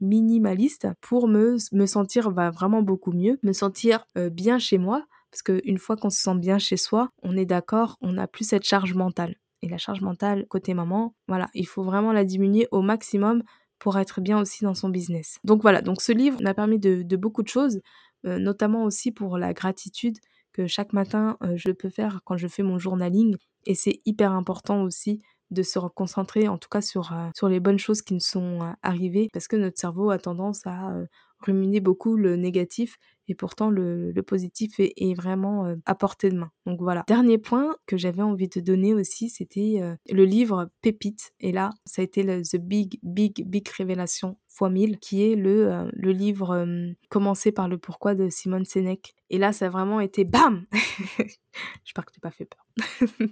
minimaliste 0.00 0.88
pour 1.00 1.26
me, 1.26 1.56
sentir 1.86 2.32
bah, 2.32 2.50
vraiment 2.50 2.82
beaucoup 2.82 3.12
mieux, 3.12 3.38
me 3.42 3.52
sentir 3.52 4.04
bien 4.14 4.58
chez 4.58 4.76
moi 4.76 5.06
parce 5.30 5.42
qu'une 5.42 5.78
fois 5.78 5.96
qu'on 5.96 6.10
se 6.10 6.20
sent 6.20 6.36
bien 6.36 6.58
chez 6.58 6.76
soi, 6.76 7.10
on 7.22 7.36
est 7.36 7.44
d'accord, 7.46 7.96
on 8.00 8.12
n'a 8.12 8.26
plus 8.26 8.44
cette 8.48 8.64
charge 8.64 8.94
mentale. 8.94 9.36
Et 9.62 9.68
la 9.68 9.78
charge 9.78 10.00
mentale 10.00 10.46
côté 10.48 10.74
maman, 10.74 11.14
voilà, 11.26 11.48
il 11.54 11.66
faut 11.66 11.82
vraiment 11.82 12.12
la 12.12 12.24
diminuer 12.24 12.68
au 12.70 12.82
maximum 12.82 13.42
pour 13.78 13.98
être 13.98 14.20
bien 14.20 14.40
aussi 14.40 14.64
dans 14.64 14.74
son 14.74 14.88
business. 14.88 15.38
Donc 15.44 15.62
voilà, 15.62 15.82
donc 15.82 16.00
ce 16.02 16.12
livre 16.12 16.40
m'a 16.42 16.54
permis 16.54 16.78
de, 16.78 17.16
beaucoup 17.16 17.42
de 17.42 17.48
choses, 17.48 17.80
euh, 18.26 18.38
notamment 18.38 18.84
aussi 18.84 19.12
pour 19.12 19.38
la 19.38 19.52
gratitude 19.52 20.18
que 20.52 20.66
chaque 20.66 20.92
matin 20.92 21.36
euh, 21.42 21.56
je 21.56 21.70
peux 21.70 21.90
faire 21.90 22.20
quand 22.24 22.36
je 22.36 22.48
fais 22.48 22.62
mon 22.62 22.78
journaling. 22.78 23.36
Et 23.66 23.74
c'est 23.74 24.00
hyper 24.04 24.32
important 24.32 24.82
aussi 24.82 25.22
de 25.50 25.62
se 25.62 25.78
concentrer 25.78 26.48
en 26.48 26.58
tout 26.58 26.68
cas 26.68 26.80
sur, 26.80 27.12
euh, 27.12 27.28
sur 27.34 27.48
les 27.48 27.60
bonnes 27.60 27.78
choses 27.78 28.02
qui 28.02 28.14
nous 28.14 28.20
sont 28.20 28.74
arrivées 28.82 29.28
parce 29.32 29.48
que 29.48 29.56
notre 29.56 29.78
cerveau 29.78 30.10
a 30.10 30.18
tendance 30.18 30.66
à 30.66 30.92
ruminer 31.40 31.80
beaucoup 31.80 32.16
le 32.16 32.36
négatif 32.36 32.98
et 33.28 33.34
pourtant 33.34 33.70
le, 33.70 34.12
positif 34.26 34.80
est, 34.80 35.14
vraiment 35.14 35.66
euh, 35.66 35.76
à 35.86 35.94
portée 35.94 36.30
de 36.30 36.36
main. 36.36 36.50
Donc 36.66 36.80
voilà. 36.80 37.04
Dernier 37.06 37.38
point 37.38 37.76
que 37.86 37.96
j'avais 37.96 38.22
envie 38.22 38.48
de 38.48 38.60
donner 38.60 38.94
aussi, 38.94 39.28
c'était 39.28 39.78
euh, 39.80 39.94
le 40.10 40.24
livre 40.24 40.70
Pépite. 40.80 41.32
Et 41.40 41.52
là, 41.52 41.70
ça 41.84 42.02
a 42.02 42.04
été 42.04 42.24
The 42.24 42.56
Big, 42.56 42.98
Big, 43.02 43.44
Big 43.46 43.68
Révélation 43.68 44.38
fois 44.48 44.70
1000, 44.70 44.98
qui 44.98 45.22
est 45.22 45.36
le, 45.36 45.72
euh, 45.72 45.90
le 45.92 46.10
livre 46.10 46.66
Commencé 47.10 47.52
par 47.52 47.68
le 47.68 47.78
pourquoi 47.78 48.14
de 48.14 48.28
Simone 48.28 48.64
Sénèque. 48.64 49.14
Et 49.30 49.38
là, 49.38 49.52
ça 49.52 49.66
a 49.66 49.70
vraiment 49.70 50.00
été 50.00 50.24
BAM 50.24 50.66
J'espère 51.84 52.06
que 52.06 52.12
tu 52.12 52.20
pas 52.20 52.30
fait 52.30 52.46
peur. 52.46 52.66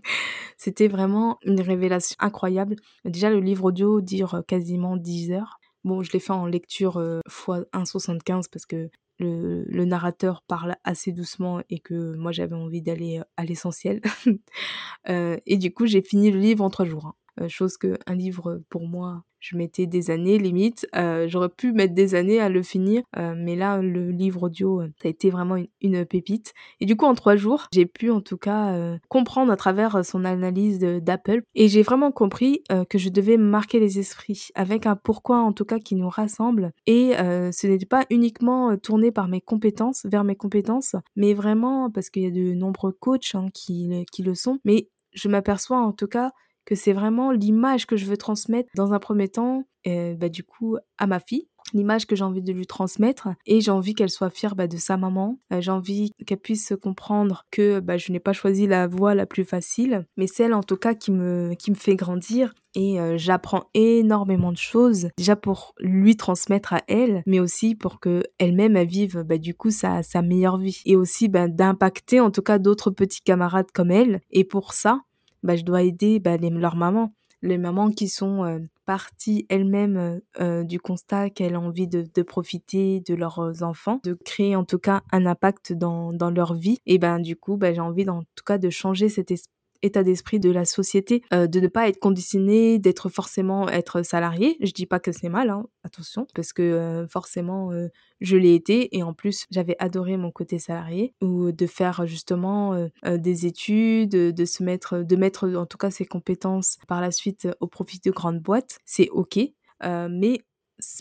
c'était 0.56 0.88
vraiment 0.88 1.38
une 1.42 1.60
révélation 1.60 2.16
incroyable. 2.18 2.76
Déjà, 3.04 3.30
le 3.30 3.40
livre 3.40 3.64
audio 3.64 4.00
dure 4.00 4.42
quasiment 4.46 4.96
10 4.96 5.32
heures. 5.32 5.58
Bon, 5.86 6.02
je 6.02 6.12
l'ai 6.12 6.18
fait 6.18 6.32
en 6.32 6.46
lecture 6.46 7.00
x 7.26 7.46
1,75 7.72 8.50
parce 8.50 8.66
que 8.66 8.90
le, 9.20 9.84
narrateur 9.84 10.42
parle 10.42 10.74
assez 10.82 11.12
doucement 11.12 11.62
et 11.70 11.78
que 11.78 12.16
moi 12.16 12.32
j'avais 12.32 12.56
envie 12.56 12.82
d'aller 12.82 13.22
à 13.36 13.44
l'essentiel. 13.44 14.00
et 15.08 15.56
du 15.56 15.72
coup, 15.72 15.86
j'ai 15.86 16.02
fini 16.02 16.32
le 16.32 16.40
livre 16.40 16.64
en 16.64 16.70
trois 16.70 16.84
jours. 16.84 17.14
Hein. 17.38 17.48
Chose 17.48 17.76
que 17.76 17.96
un 18.06 18.16
livre 18.16 18.62
pour 18.68 18.88
moi 18.88 19.22
je 19.46 19.56
mettais 19.56 19.86
des 19.86 20.10
années 20.10 20.38
limite 20.38 20.86
euh, 20.96 21.26
j'aurais 21.28 21.48
pu 21.48 21.72
mettre 21.72 21.94
des 21.94 22.14
années 22.14 22.40
à 22.40 22.48
le 22.48 22.62
finir 22.62 23.02
euh, 23.16 23.34
mais 23.36 23.54
là 23.54 23.80
le 23.80 24.10
livre 24.10 24.44
audio 24.44 24.82
ça 25.00 25.06
a 25.06 25.08
été 25.08 25.30
vraiment 25.30 25.56
une, 25.80 26.04
pépite. 26.04 26.52
Et 26.80 26.86
du 26.86 26.96
coup 26.96 27.06
en 27.06 27.14
trois 27.14 27.36
jours 27.36 27.68
j'ai 27.72 27.86
pu 27.86 28.10
en 28.10 28.20
tout 28.20 28.36
cas 28.36 28.96
comprendre 29.08 29.50
à 29.50 29.56
travers 29.56 30.04
son 30.04 30.24
analyse 30.24 30.78
d'Apple. 30.78 31.42
Et 31.54 31.68
j'ai 31.68 31.82
vraiment 31.82 32.12
compris 32.12 32.62
que 32.90 32.98
je 32.98 33.08
devais 33.08 33.36
marquer 33.36 33.80
les 33.80 33.98
esprits 33.98 34.48
avec 34.54 34.86
un 34.86 34.96
pourquoi 34.96 35.38
en 35.38 35.52
tout 35.52 35.64
cas 35.64 35.78
qui 35.78 35.94
nous 35.94 36.08
rassemble. 36.08 36.72
Et 36.86 37.12
ce 37.16 37.66
n'était 37.66 37.86
pas 37.86 38.04
uniquement 38.10 38.76
tourné 38.76 39.10
par 39.10 39.28
mes 39.28 39.40
compétences 39.40 40.06
vers 40.06 40.24
mes 40.24 40.36
compétences 40.36 40.96
mais 41.16 41.34
vraiment 41.34 41.90
parce 41.90 42.10
qu'il 42.10 42.22
y 42.22 42.26
a 42.26 42.30
de 42.30 42.54
nombreux 42.54 42.92
coachs 42.92 43.34
hein, 43.34 43.46
qui 43.52 44.06
le 44.18 44.34
sont. 44.34 44.58
Mais 44.64 44.88
je 45.12 45.28
m'aperçois 45.28 45.78
en 45.78 45.92
tout 45.92 46.06
cas 46.06 46.30
que 46.66 46.74
c'est 46.74 46.92
vraiment 46.92 47.30
l'image 47.30 47.86
que 47.86 47.96
je 47.96 48.04
veux 48.04 48.18
transmettre 48.18 48.68
dans 48.76 48.92
un 48.92 48.98
premier 48.98 49.28
temps, 49.28 49.64
euh, 49.86 50.14
bah, 50.14 50.28
du 50.28 50.44
coup, 50.44 50.76
à 50.98 51.06
ma 51.06 51.20
fille 51.20 51.48
l'image 51.72 52.06
que 52.06 52.16
j'ai 52.16 52.24
envie 52.24 52.42
de 52.42 52.52
lui 52.52 52.66
transmettre 52.66 53.28
et 53.46 53.60
j'ai 53.60 53.70
envie 53.70 53.94
qu'elle 53.94 54.10
soit 54.10 54.30
fière 54.30 54.54
bah, 54.54 54.66
de 54.66 54.76
sa 54.76 54.96
maman. 54.96 55.38
Euh, 55.52 55.60
j'ai 55.60 55.70
envie 55.70 56.12
qu'elle 56.26 56.38
puisse 56.38 56.72
comprendre 56.80 57.44
que 57.50 57.80
bah, 57.80 57.96
je 57.96 58.12
n'ai 58.12 58.20
pas 58.20 58.32
choisi 58.32 58.66
la 58.66 58.86
voie 58.86 59.14
la 59.14 59.26
plus 59.26 59.44
facile, 59.44 60.06
mais 60.16 60.26
celle 60.26 60.54
en 60.54 60.62
tout 60.62 60.76
cas 60.76 60.94
qui 60.94 61.10
me, 61.10 61.54
qui 61.54 61.70
me 61.70 61.76
fait 61.76 61.96
grandir 61.96 62.54
et 62.74 63.00
euh, 63.00 63.16
j'apprends 63.16 63.64
énormément 63.74 64.52
de 64.52 64.58
choses 64.58 65.08
déjà 65.16 65.34
pour 65.34 65.74
lui 65.80 66.16
transmettre 66.16 66.74
à 66.74 66.82
elle, 66.88 67.22
mais 67.26 67.40
aussi 67.40 67.74
pour 67.74 68.00
que 68.00 68.22
elle-même 68.38 68.76
elle 68.76 68.86
vive 68.86 69.24
du 69.40 69.54
coup 69.54 69.70
sa, 69.70 70.02
sa 70.02 70.22
meilleure 70.22 70.58
vie 70.58 70.82
et 70.84 70.94
aussi 70.94 71.28
d'impacter 71.28 72.20
en 72.20 72.30
tout 72.30 72.42
cas 72.42 72.58
d'autres 72.58 72.90
petits 72.90 73.22
camarades 73.22 73.72
comme 73.72 73.90
elle. 73.90 74.20
Et 74.30 74.44
pour 74.44 74.74
ça, 74.74 75.00
bah, 75.46 75.56
je 75.56 75.64
dois 75.64 75.82
aider 75.82 76.18
bah, 76.20 76.36
les, 76.36 76.50
leurs 76.50 76.76
mamans, 76.76 77.12
les 77.42 77.58
mamans 77.58 77.90
qui 77.90 78.08
sont 78.08 78.44
euh, 78.44 78.58
parties 78.84 79.46
elles-mêmes 79.48 79.96
euh, 79.96 80.18
euh, 80.40 80.64
du 80.64 80.80
constat 80.80 81.30
qu'elles 81.30 81.56
ont 81.56 81.66
envie 81.66 81.88
de, 81.88 82.22
profiter 82.22 83.00
de 83.00 83.14
leurs 83.14 83.62
enfants, 83.62 84.00
de 84.04 84.14
créer 84.14 84.56
en 84.56 84.64
tout 84.64 84.78
cas 84.78 85.02
un 85.12 85.26
impact 85.26 85.72
dans, 85.72 86.12
dans 86.12 86.30
leur 86.30 86.54
vie. 86.54 86.78
Et 86.86 86.98
ben 86.98 87.20
du 87.20 87.36
coup, 87.36 87.56
bah, 87.56 87.72
j'ai 87.72 87.80
envie 87.80 88.08
en 88.08 88.22
tout 88.34 88.44
cas 88.44 88.58
de 88.58 88.70
changer 88.70 89.08
cet 89.08 89.30
esprit 89.30 89.55
état 89.86 90.02
d'esprit 90.02 90.40
de 90.40 90.50
la 90.50 90.64
société, 90.64 91.22
euh, 91.32 91.46
de 91.46 91.60
ne 91.60 91.68
pas 91.68 91.88
être 91.88 91.98
conditionné, 91.98 92.78
d'être 92.78 93.08
forcément 93.08 93.68
être 93.68 94.02
salarié. 94.02 94.56
Je 94.60 94.72
dis 94.72 94.86
pas 94.86 95.00
que 95.00 95.12
c'est 95.12 95.28
mal, 95.28 95.50
hein, 95.50 95.66
attention, 95.84 96.26
parce 96.34 96.52
que 96.52 96.62
euh, 96.62 97.08
forcément 97.08 97.72
euh, 97.72 97.88
je 98.20 98.36
l'ai 98.36 98.54
été 98.54 98.96
et 98.96 99.02
en 99.02 99.14
plus 99.14 99.46
j'avais 99.50 99.76
adoré 99.78 100.16
mon 100.16 100.30
côté 100.30 100.58
salarié 100.58 101.14
ou 101.22 101.52
de 101.52 101.66
faire 101.66 102.06
justement 102.06 102.88
des 103.04 103.46
études, 103.46 104.10
de 104.10 104.44
se 104.44 104.62
mettre, 104.62 104.98
de 104.98 105.16
mettre 105.16 105.48
en 105.54 105.66
tout 105.66 105.78
cas 105.78 105.90
ses 105.90 106.06
compétences 106.06 106.78
par 106.88 107.00
la 107.00 107.10
suite 107.10 107.48
au 107.60 107.66
profit 107.66 108.00
de 108.04 108.10
grandes 108.10 108.40
boîtes, 108.40 108.78
c'est 108.84 109.08
ok. 109.10 109.38
mais 109.82 110.40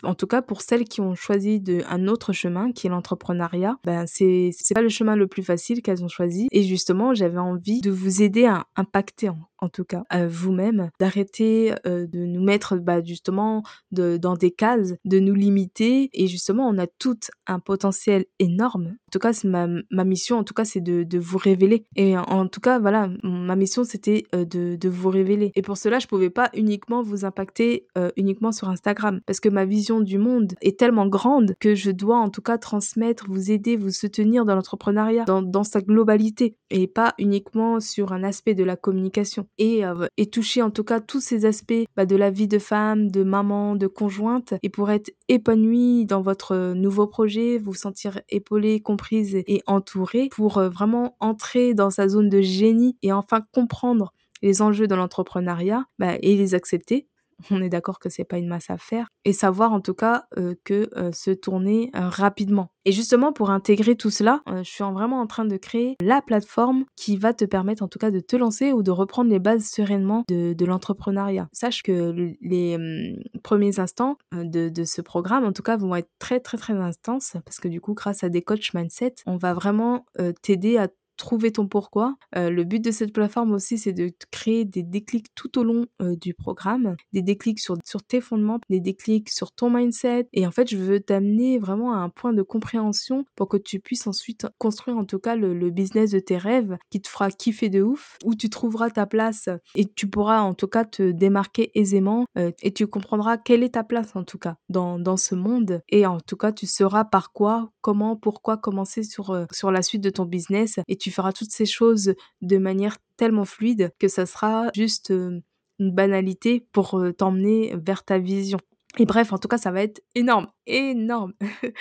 en 0.04 0.16
tout 0.16 0.28
cas 0.28 0.42
pour 0.42 0.62
celles 0.62 0.86
qui 0.86 1.02
ont 1.02 1.16
choisi 1.16 1.62
un 1.88 2.08
autre 2.08 2.34
chemin 2.34 2.72
qui 2.72 2.88
est 2.88 2.90
l'entrepreneuriat, 2.90 3.78
ben 3.84 4.06
c'est 4.08 4.52
c'est 4.58 4.74
pas 4.74 4.82
le 4.82 4.90
chemin 4.90 5.16
le 5.16 5.28
plus 5.28 5.44
facile 5.44 5.82
qu'elles 5.82 6.04
ont 6.04 6.10
choisi. 6.10 6.48
Et 6.52 6.64
justement 6.64 7.14
j'avais 7.14 7.40
envie 7.40 7.82
de 7.82 7.92
vous 7.92 8.22
aider 8.22 8.46
à 8.46 8.66
impacter 8.76 9.30
en, 9.30 9.38
en 9.60 9.70
tout 9.70 9.86
cas 9.86 10.04
à 10.10 10.28
vous-même, 10.28 10.89
d'arrêter 11.00 11.74
euh, 11.86 12.08
de 12.08 12.20
nous 12.20 12.44
mettre 12.44 12.76
bah, 12.78 13.02
justement 13.04 13.63
dans 13.91 14.36
des 14.36 14.52
cases, 14.52 14.94
de 15.06 15.20
nous 15.20 15.34
limiter. 15.34 16.10
Et 16.13 16.28
justement 16.28 16.68
on 16.68 16.78
a 16.78 16.88
tout 16.88 17.20
un 17.48 17.60
potentiel 17.60 18.26
énorme. 18.39 18.88
En 18.88 19.12
tout 19.12 19.20
cas 19.20 19.32
ma, 19.44 20.04
mission, 20.04 20.38
en 20.38 20.44
tout 20.44 20.54
cas 20.54 20.65
c'est 20.65 20.82
de, 20.82 21.18
vous 21.18 21.38
révéler. 21.38 21.86
Et 21.96 22.18
en, 22.18 22.48
tout 22.48 22.60
cas 22.60 22.80
voilà 22.80 23.10
ma 23.24 23.56
mission 23.56 23.84
c'était 23.84 24.24
euh, 24.36 24.46
de, 24.46 24.89
vous 24.89 25.10
révéler. 25.10 25.52
Et 25.56 25.62
pour 25.62 25.78
cela 25.78 26.00
je 26.00 26.08
pouvais 26.08 26.30
pas 26.30 26.50
uniquement 26.54 27.02
vous 27.02 27.26
impacter 27.26 27.88
euh, 27.98 28.12
uniquement 28.18 28.52
sur 28.52 28.70
Instagram. 28.70 29.22
Parce 29.26 29.39
que 29.39 29.50
ma 29.50 29.65
vision 29.65 30.02
du 30.02 30.18
monde 30.18 30.54
est 30.62 30.78
tellement 30.78 31.08
grande 31.08 31.56
que 31.60 31.76
je 31.76 31.91
dois 31.91 32.18
en 32.18 32.30
tout 32.30 32.41
cas 32.41 32.58
transmettre, 32.58 33.26
vous 33.28 33.52
aider, 33.52 33.78
vous 33.78 33.91
soutenir 33.91 34.46
dans 34.46 34.56
l'entrepreneuriat, 34.56 35.26
dans, 35.26 35.63
sa 35.63 35.82
globalité. 35.82 36.56
Et 36.70 36.88
pas 36.88 37.13
uniquement 37.18 37.80
sur 37.80 38.13
un 38.13 38.24
aspect 38.24 38.54
de 38.54 38.63
la 38.63 38.76
communication 38.76 39.45
et, 39.58 39.86
euh, 39.86 40.08
et 40.18 40.28
toucher 40.28 40.62
en 40.62 40.72
tout 40.72 40.84
cas 40.84 41.00
tous 41.00 41.20
ces 41.20 41.46
aspects 41.46 41.74
bah, 41.96 42.06
de 42.06 42.16
la 42.16 42.30
vie 42.30 42.48
de 42.48 42.60
femme, 42.60 43.10
de 43.10 43.24
maman, 43.24 43.76
de 43.76 43.88
conjointe 43.88 44.54
et 44.64 44.70
pour 44.70 44.90
être 44.92 45.12
épanouie 45.28 46.06
dans 46.06 46.22
votre 46.22 46.74
nouveau 46.74 47.08
projet, 47.08 47.58
vous 47.58 47.74
sentir 47.74 48.22
épaulée, 48.30 48.80
comprise 48.82 49.36
et 49.36 49.62
entourée 49.68 50.30
pour 50.32 50.58
euh, 50.58 50.70
vraiment 50.70 51.16
entrer 51.20 51.74
dans 51.74 51.90
sa 51.90 52.08
zone 52.08 52.30
de 52.30 52.42
génie 52.42 52.98
et 53.02 53.12
enfin 53.12 53.42
comprendre 53.52 54.14
les 54.42 54.62
enjeux 54.62 54.88
de 54.88 54.96
l'entrepreneuriat 54.96 55.86
bah, 56.00 56.16
et 56.22 56.36
les 56.36 56.54
accepter 56.56 57.08
on 57.52 57.62
est 57.62 57.69
d'accord 57.69 58.00
que 58.00 58.10
c'est 58.10 58.24
pas 58.24 58.38
une 58.38 58.48
masse 58.48 58.69
à 58.69 58.78
faire 58.78 59.08
et 59.24 59.34
savoir 59.34 59.74
en 59.74 59.82
tout 59.82 59.93
cas 59.93 60.26
euh, 60.38 60.56
que 60.63 60.89
euh, 60.95 61.12
se 61.12 61.32
tourner 61.32 61.91
euh, 61.95 62.10
rapidement. 62.10 62.71
Et 62.86 62.91
justement 62.91 63.34
pour 63.34 63.50
intégrer 63.50 63.95
tout 63.95 64.12
cela, 64.12 64.41
je 64.48 64.69
suis 64.69 64.84
vraiment 64.84 65.19
en 65.19 65.26
train 65.26 65.45
de 65.45 65.58
créer 65.58 65.95
la 66.02 66.21
plateforme 66.21 66.86
qui 66.95 67.17
va 67.17 67.34
te 67.34 67.43
permettre 67.43 67.82
en 67.82 67.88
tout 67.88 67.98
cas 67.98 68.12
de 68.12 68.19
te 68.19 68.36
lancer 68.36 68.74
ou 68.74 68.84
de 68.84 68.91
reprendre 68.91 69.32
les 69.32 69.39
bases 69.39 69.65
sereinement 69.65 70.24
de, 70.28 70.65
l'entrepreneuriat. 70.65 71.48
Sache 71.52 71.82
que 71.82 72.36
les 72.41 72.76
hum, 72.76 73.24
premiers 73.41 73.80
instants 73.80 74.17
de, 74.32 74.71
ce 74.84 75.02
programme 75.02 75.45
en 75.45 75.52
tout 75.52 75.63
cas 75.63 75.78
vont 75.78 75.95
être 75.95 76.10
très 76.19 76.39
très 76.39 76.58
très 76.58 76.74
intenses 76.74 77.38
parce 77.43 77.60
que 77.60 77.67
du 77.67 77.82
coup 77.82 77.95
grâce 77.95 78.24
à 78.24 78.30
des 78.30 78.43
coachs 78.43 78.74
mindset, 78.76 79.15
on 79.26 79.38
va 79.38 79.56
vraiment 79.56 80.06
t'aider 80.43 80.78
à 80.78 80.88
trouver 81.15 81.51
ton 81.51 81.67
pourquoi. 81.67 82.15
Euh, 82.36 82.49
le 82.49 82.63
but 82.63 82.84
de 82.84 82.91
cette 82.91 83.13
plateforme 83.13 83.51
aussi, 83.51 83.78
c'est 83.78 83.93
de 83.93 84.12
créer 84.32 84.65
des 84.65 84.84
déclics 84.84 85.28
tout 85.36 85.58
au 85.60 85.63
long 85.63 85.86
euh, 86.01 86.15
du 86.15 86.34
programme, 86.34 86.95
des 87.13 87.21
déclics 87.21 87.60
sur, 87.60 87.78
sur 87.84 88.04
tes 88.04 88.21
fondements, 88.21 88.60
des 88.69 88.80
déclics 88.80 89.30
sur 89.30 89.51
ton 89.51 89.69
mindset. 89.69 90.28
Et 90.34 90.45
en 90.45 90.51
fait, 90.51 90.69
je 90.69 90.78
veux 90.78 90.99
t'amener 90.99 91.58
vraiment 91.58 91.93
à 91.93 91.97
un 91.97 92.10
point 92.10 92.34
de 92.34 92.41
compréhension 92.41 93.25
pour 93.36 93.49
que 93.49 93.58
tu 93.58 93.80
puisses 93.80 94.08
ensuite 94.08 94.47
construire 94.58 94.97
en 94.97 95.06
tout 95.06 95.19
cas 95.19 95.36
le, 95.36 95.56
business 95.69 96.12
de 96.12 96.19
tes 96.19 96.38
rêves 96.38 96.78
qui 96.89 97.01
te 97.01 97.08
fera 97.08 97.30
kiffer 97.32 97.69
de 97.69 97.82
ouf, 97.82 98.17
où 98.23 98.36
tu 98.36 98.49
trouveras 98.49 98.91
ta 98.91 99.06
place 99.06 99.49
et 99.75 99.86
tu 99.86 100.08
pourras 100.08 100.41
en 100.41 100.54
tout 100.54 100.67
cas 100.67 100.86
te 100.86 101.12
démarquer 101.12 101.71
aisément 101.73 102.25
euh, 102.38 102.51
et 102.62 102.71
tu 102.71 102.88
comprendras 102.88 103.38
quelle 103.38 103.63
est 103.63 103.73
ta 103.73 103.84
place 103.84 104.15
en 104.15 104.23
tout 104.23 104.38
cas 104.38 104.56
dans, 104.69 104.99
dans 104.99 105.17
ce 105.17 105.36
monde. 105.36 105.82
Et 105.89 106.06
en 106.06 106.19
tout 106.19 106.38
cas, 106.38 106.51
tu 106.51 106.67
sauras 106.67 107.04
par 107.04 107.32
quoi, 107.34 107.71
comment, 107.82 108.15
pourquoi 108.15 108.58
commencer 108.58 109.04
sur, 109.04 109.45
sur 109.51 109.71
la 109.71 109.82
suite 109.82 110.01
de 110.01 110.10
ton 110.10 110.25
business 110.25 110.80
et 110.88 110.95
tu 110.95 111.05
feras 111.12 111.34
toutes 111.34 111.52
ces 111.52 111.65
choses 111.65 112.13
de 112.41 112.58
manière 112.58 112.98
tellement 113.18 113.46
fluide 113.46 113.91
que 114.00 114.08
ça 114.08 114.26
sera 114.26 114.70
juste 114.76 115.12
euh, 115.12 115.41
une 115.80 115.91
banalité 115.91 116.65
pour 116.72 117.00
euh, 117.00 117.12
t'emmener 117.12 117.76
vers 117.76 118.04
ta 118.04 118.18
vision. 118.18 118.60
Et 118.98 119.06
bref, 119.06 119.34
en 119.34 119.38
tout 119.38 119.50
cas, 119.50 119.58
ça 119.58 119.72
va 119.72 119.84
être 119.84 120.02
énorme, 120.15 120.48
énorme. 120.68 121.34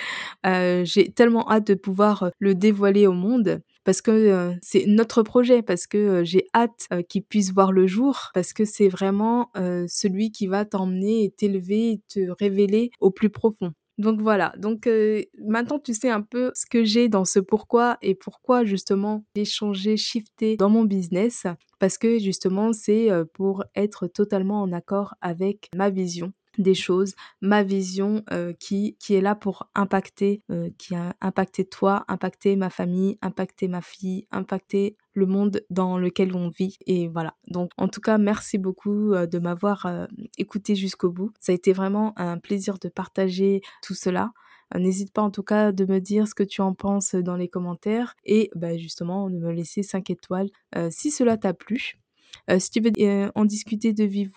Euh, 0.46 0.84
j'ai 0.84 1.10
tellement 1.10 1.50
hâte 1.50 1.68
de 1.68 1.74
pouvoir 1.74 2.30
le 2.38 2.54
dévoiler 2.54 3.06
au 3.06 3.14
monde 3.14 3.62
parce 3.82 4.02
que 4.02 4.52
c'est 4.60 4.84
notre 4.87 5.22
projet, 5.22 5.62
parce 5.62 5.87
que 5.87 6.22
j'ai 6.22 6.48
hâte 6.54 6.87
qu'il 7.08 7.22
puisse 7.22 7.50
voir 7.50 7.72
le 7.72 7.87
jour, 7.87 8.30
parce 8.34 8.52
que 8.52 8.66
c'est 8.66 8.88
vraiment 8.88 9.50
celui 9.88 10.32
qui 10.32 10.46
va 10.48 10.66
t'emmener 10.66 11.24
et 11.24 11.30
t'élever 11.30 11.92
et 11.92 12.00
te 12.08 12.30
révéler 12.38 12.90
au 13.00 13.10
plus 13.10 13.30
profond. 13.30 13.72
Donc 13.98 14.20
voilà, 14.20 14.52
donc 14.59 14.88
maintenant 15.38 15.78
tu 15.78 15.94
sais 15.94 16.11
un 16.11 16.22
peu 16.22 16.50
ce 16.54 16.66
que 16.66 16.85
j'ai 16.85 17.09
dans 17.09 17.24
ce 17.24 17.38
pourquoi 17.38 17.96
et 18.02 18.14
pourquoi 18.14 18.64
justement 18.64 19.24
j'ai 19.37 19.44
changé, 19.44 19.96
shifté 19.96 20.57
dans 20.57 20.68
mon 20.68 20.85
business. 20.85 21.46
Parce 21.78 21.96
que 21.96 22.18
justement 22.18 22.72
c'est 22.72 23.09
pour 23.35 23.64
être 23.76 24.09
totalement 24.09 24.62
en 24.62 24.72
accord 24.72 25.14
avec 25.20 25.68
ma 25.76 25.90
vision 25.90 26.33
des 26.58 26.74
choses, 26.74 27.14
ma 27.40 27.62
vision 27.62 28.24
qui, 28.58 28.96
qui 28.98 29.14
est 29.14 29.20
là 29.20 29.34
pour 29.34 29.68
impacter, 29.74 30.42
qui 30.78 30.94
a 30.94 31.14
impacté 31.20 31.64
toi, 31.64 32.04
impacter 32.08 32.56
ma 32.56 32.70
famille, 32.70 33.18
impacter 33.22 33.68
ma 33.68 33.82
fille, 33.82 34.26
impacter 34.30 34.96
le 35.12 35.26
monde 35.26 35.62
dans 35.70 35.98
lequel 35.98 36.34
on 36.34 36.48
vit. 36.48 36.76
Et 36.86 37.08
voilà. 37.08 37.34
Donc, 37.48 37.70
en 37.76 37.88
tout 37.88 38.00
cas, 38.00 38.18
merci 38.18 38.58
beaucoup 38.58 39.14
de 39.14 39.38
m'avoir 39.38 40.08
écouté 40.38 40.74
jusqu'au 40.74 41.10
bout. 41.10 41.32
Ça 41.40 41.52
a 41.52 41.54
été 41.54 41.72
vraiment 41.72 42.12
un 42.18 42.38
plaisir 42.38 42.78
de 42.78 42.88
partager 42.88 43.60
tout 43.82 43.94
cela. 43.94 44.32
N'hésite 44.74 45.12
pas 45.12 45.22
en 45.22 45.30
tout 45.30 45.42
cas 45.42 45.72
de 45.72 45.84
me 45.84 46.00
dire 46.00 46.26
ce 46.26 46.34
que 46.34 46.42
tu 46.42 46.60
en 46.60 46.74
penses 46.74 47.14
dans 47.14 47.36
les 47.36 47.48
commentaires 47.48 48.16
et 48.24 48.50
bah, 48.56 48.76
justement 48.76 49.30
de 49.30 49.36
me 49.36 49.52
laisser 49.52 49.82
5 49.82 50.10
étoiles 50.10 50.48
si 50.90 51.10
cela 51.10 51.36
t'a 51.36 51.54
plu. 51.54 51.98
si 52.58 52.70
tu 52.70 52.80
veux 52.80 53.30
en 53.34 53.44
discuter 53.44 53.92
de 53.92 54.04
vive 54.04 54.32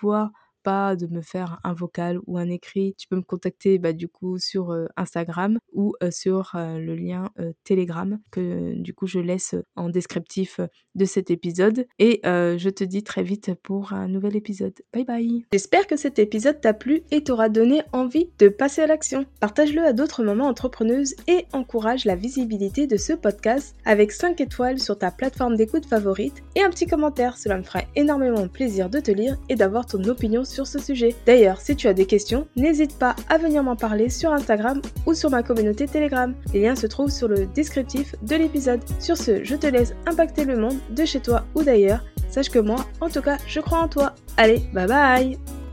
de 0.67 1.07
me 1.07 1.21
faire 1.21 1.59
un 1.63 1.73
vocal 1.73 2.19
ou 2.27 2.37
un 2.37 2.49
écrit, 2.49 2.93
tu 2.97 3.07
peux 3.07 3.15
me 3.15 3.21
contacter 3.21 3.77
bah, 3.77 3.93
du 3.93 4.07
coup 4.07 4.37
sur 4.37 4.75
Instagram 4.97 5.59
ou 5.73 5.93
sur 6.11 6.51
le 6.55 6.95
lien 6.95 7.29
Telegram 7.63 8.19
que 8.31 8.73
du 8.73 8.93
coup 8.93 9.07
je 9.07 9.19
laisse 9.19 9.55
en 9.75 9.89
descriptif 9.89 10.59
de 10.95 11.05
cet 11.05 11.31
épisode. 11.31 11.87
Et 11.99 12.21
je 12.23 12.69
te 12.69 12.83
dis 12.83 13.03
très 13.03 13.23
vite 13.23 13.51
pour 13.63 13.93
un 13.93 14.07
nouvel 14.07 14.35
épisode. 14.35 14.73
Bye 14.93 15.05
bye 15.05 15.45
J'espère 15.51 15.87
que 15.87 15.95
cet 15.95 16.19
épisode 16.19 16.61
t'a 16.61 16.73
plu 16.73 17.03
et 17.11 17.23
t'aura 17.23 17.49
donné 17.49 17.81
envie 17.93 18.29
de 18.39 18.49
passer 18.49 18.81
à 18.81 18.87
l'action. 18.87 19.25
Partage-le 19.39 19.83
à 19.83 19.93
d'autres 19.93 20.23
mamans 20.23 20.47
entrepreneuses 20.47 21.15
et 21.27 21.45
encourage 21.53 22.05
la 22.05 22.15
visibilité 22.15 22.87
de 22.87 22.97
ce 22.97 23.13
podcast 23.13 23.75
avec 23.85 24.11
5 24.11 24.39
étoiles 24.41 24.79
sur 24.79 24.97
ta 24.97 25.11
plateforme 25.11 25.55
d'écoute 25.55 25.85
favorite 25.85 26.43
et 26.55 26.63
un 26.63 26.69
petit 26.69 26.87
commentaire. 26.87 27.37
Cela 27.37 27.57
me 27.57 27.63
fera 27.63 27.81
énormément 27.95 28.47
plaisir 28.47 28.89
de 28.89 28.99
te 28.99 29.11
lire 29.11 29.37
et 29.49 29.55
d'avoir 29.55 29.85
ton 29.85 30.03
opinion 30.05 30.43
ce 30.65 30.79
sujet. 30.79 31.15
D'ailleurs, 31.25 31.61
si 31.61 31.75
tu 31.75 31.87
as 31.87 31.93
des 31.93 32.05
questions, 32.05 32.47
n'hésite 32.55 32.97
pas 32.97 33.15
à 33.29 33.37
venir 33.37 33.63
m'en 33.63 33.75
parler 33.75 34.09
sur 34.09 34.31
Instagram 34.31 34.81
ou 35.05 35.13
sur 35.13 35.29
ma 35.29 35.43
communauté 35.43 35.85
Telegram. 35.85 36.33
Les 36.53 36.61
liens 36.61 36.75
se 36.75 36.87
trouvent 36.87 37.11
sur 37.11 37.27
le 37.27 37.45
descriptif 37.45 38.15
de 38.23 38.35
l'épisode. 38.35 38.81
Sur 38.99 39.17
ce, 39.17 39.43
je 39.43 39.55
te 39.55 39.67
laisse 39.67 39.93
impacter 40.05 40.45
le 40.45 40.57
monde 40.57 40.79
de 40.89 41.05
chez 41.05 41.19
toi 41.19 41.45
ou 41.55 41.63
d'ailleurs. 41.63 42.03
Sache 42.29 42.49
que 42.49 42.59
moi, 42.59 42.85
en 43.01 43.09
tout 43.09 43.21
cas, 43.21 43.37
je 43.47 43.59
crois 43.59 43.79
en 43.79 43.87
toi. 43.87 44.15
Allez, 44.37 44.61
bye 44.73 44.87
bye 44.87 45.66